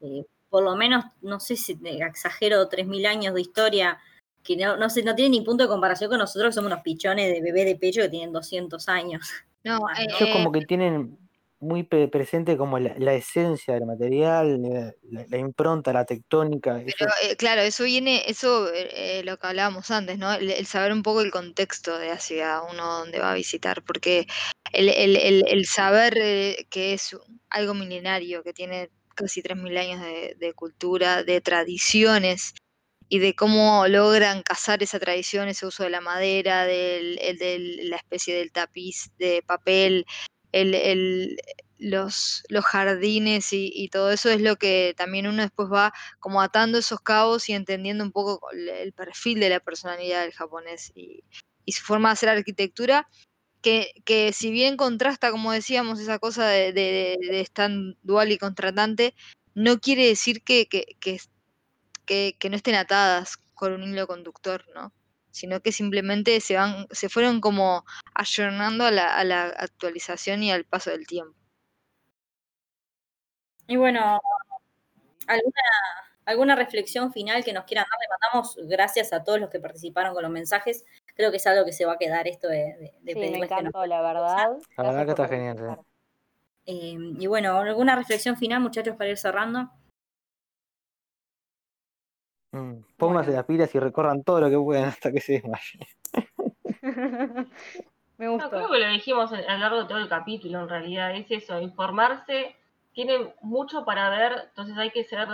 [0.00, 3.98] eh, por lo menos, no sé si te exagero, 3.000 años de historia,
[4.44, 6.82] que no, no, sé, no tiene ni punto de comparación con nosotros, que somos unos
[6.84, 9.28] pichones de bebé de pecho que tienen 200 años.
[9.64, 11.18] No, eh, Ellos como que tienen
[11.60, 14.60] muy pre- presente como la, esencia del material,
[15.02, 16.82] la, impronta, la tectónica.
[16.98, 20.32] Pero eh, claro, eso viene, eso eh, eh, lo que hablábamos antes, ¿no?
[20.34, 24.26] El, saber un poco el contexto de la ciudad, uno donde va a visitar, porque
[24.72, 27.16] el, el- el- saber eh, que es
[27.50, 32.54] algo milenario, que tiene casi 3.000 años de, de cultura, de tradiciones,
[33.08, 38.34] y de cómo logran cazar esa tradición, ese uso de la madera, del- la especie
[38.34, 40.06] del tapiz de papel,
[40.52, 41.36] el, el-
[41.78, 46.78] los, los jardines y, todo eso es lo que también uno después va como atando
[46.78, 51.24] esos cabos y entendiendo un poco el, perfil de la personalidad del japonés y,
[51.66, 53.08] su forma de hacer arquitectura,
[53.60, 57.48] que, que si bien contrasta, como decíamos, esa cosa de, de,
[58.02, 59.14] dual y contratante,
[59.54, 60.86] no quiere decir que, que,
[62.06, 64.92] que no estén atadas con un hilo conductor, ¿no?
[65.36, 67.84] Sino que simplemente se van, se fueron como
[68.14, 71.36] ayornando a la, a la actualización y al paso del tiempo.
[73.66, 74.18] Y bueno,
[75.26, 75.60] ¿alguna,
[76.24, 78.00] alguna reflexión final que nos quieran dar?
[78.00, 80.84] Le mandamos gracias a todos los que participaron con los mensajes.
[81.14, 83.26] Creo que es algo que se va a quedar esto de, de, de Sí, me
[83.26, 84.48] pedirles que nos encantó, la verdad.
[84.78, 85.78] La verdad que está genial.
[86.64, 89.70] Eh, y bueno, ¿alguna reflexión final, muchachos, para ir cerrando?
[92.56, 93.36] Mm, Pónganse Bueno.
[93.40, 95.80] las pilas y recorran todo lo que puedan hasta que se desmayen.
[98.18, 98.72] Me No, creo gustó.
[98.72, 102.56] que lo dijimos a lo largo de todo el capítulo, en realidad, es eso, informarse,
[102.94, 105.28] tiene mucho para ver, entonces hay que ser,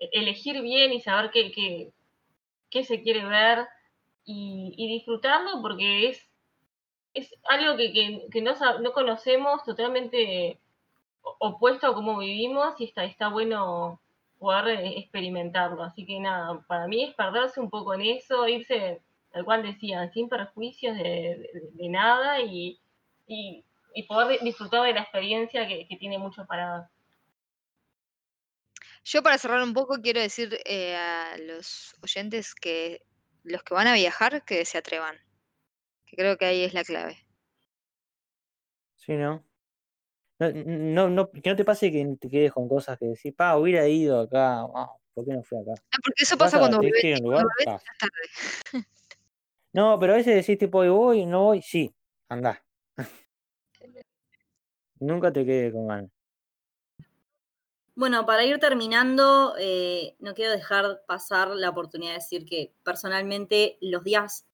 [0.00, 1.92] e- elegir bien y saber qué, qué,
[2.70, 3.68] qué se quiere ver,
[4.24, 6.28] y, y disfrutarlo porque es,
[7.14, 10.58] es algo que, que, que no, no conocemos, totalmente
[11.22, 14.00] opuesto a cómo vivimos y está, está bueno
[14.42, 15.84] poder eh, experimentarlo.
[15.84, 20.12] Así que nada, para mí es perderse un poco en eso, irse, tal cual decían,
[20.12, 22.80] sin perjuicios de, de- de nada y,
[23.28, 23.64] y,
[23.94, 26.90] y poder disfrutar de la experiencia que, que tiene mucho para dar.
[29.04, 33.02] Yo para cerrar un poco quiero decir eh, a los oyentes que
[33.44, 35.16] los que van a viajar que se atrevan,
[36.06, 37.18] que creo que ahí es la clave.
[38.96, 39.44] Sí, ¿no?
[40.42, 43.56] No, no, no, que no te pase que te quedes con cosas que decís, pa,
[43.56, 45.74] hubiera ido acá, ah, ¿por qué no fui acá?
[45.92, 47.80] Ah, porque eso pasa cuando volvés, y lugar, cuando
[48.70, 48.84] tarde.
[49.72, 51.94] No, pero a veces decís tipo, "Hoy voy, no voy, sí,
[52.28, 52.62] andá.
[54.98, 56.10] Nunca te quedes con ganas.
[57.94, 63.76] Bueno, para ir terminando, eh, no quiero dejar pasar la oportunidad de decir que personalmente
[63.80, 64.46] los días,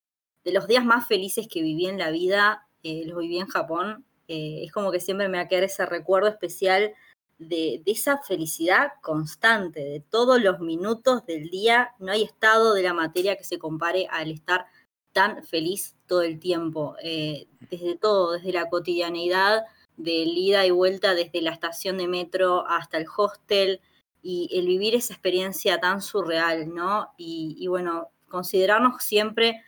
[0.44, 4.04] de los días más felices que viví en la vida, eh, los viví en Japón.
[4.28, 6.94] Eh, es como que siempre me va a quedar ese recuerdo especial
[7.38, 11.94] de, esa felicidad constante, de todos los minutos del día.
[11.98, 14.66] No hay estado de la materia que se compare al estar
[15.12, 16.96] tan feliz todo el tiempo.
[17.02, 19.64] Eh, desde todo, desde la cotidianeidad
[19.96, 23.80] del ida y vuelta desde la estación de metro hasta el hostel
[24.22, 27.12] y el vivir esa experiencia tan surreal, ¿no?
[27.16, 29.62] Y, y bueno, considerarnos siempre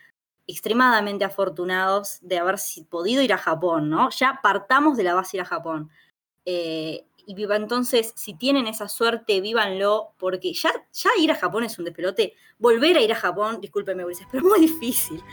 [0.51, 2.55] extremadamente afortunados de haber
[2.89, 4.09] podido ir a Japón, ¿no?
[4.11, 5.89] Ya partamos de la base ir a Japón.
[6.45, 11.63] Eh, y viva entonces, si tienen esa suerte, vívanlo, porque ya, ya ir a Japón
[11.63, 12.33] es un despelote.
[12.57, 15.23] Volver a ir a Japón, discúlpeme, Ulises, pero es muy difícil.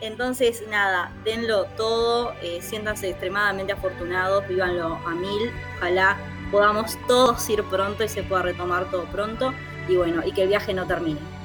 [0.00, 5.50] Entonces, nada, denlo todo, eh, siéntanse extremadamente afortunados, vívanlo a mil.
[5.76, 6.18] Ojalá
[6.50, 9.54] podamos todos ir pronto y se pueda retomar todo pronto.
[9.88, 11.37] Y bueno, y que el viaje no termine.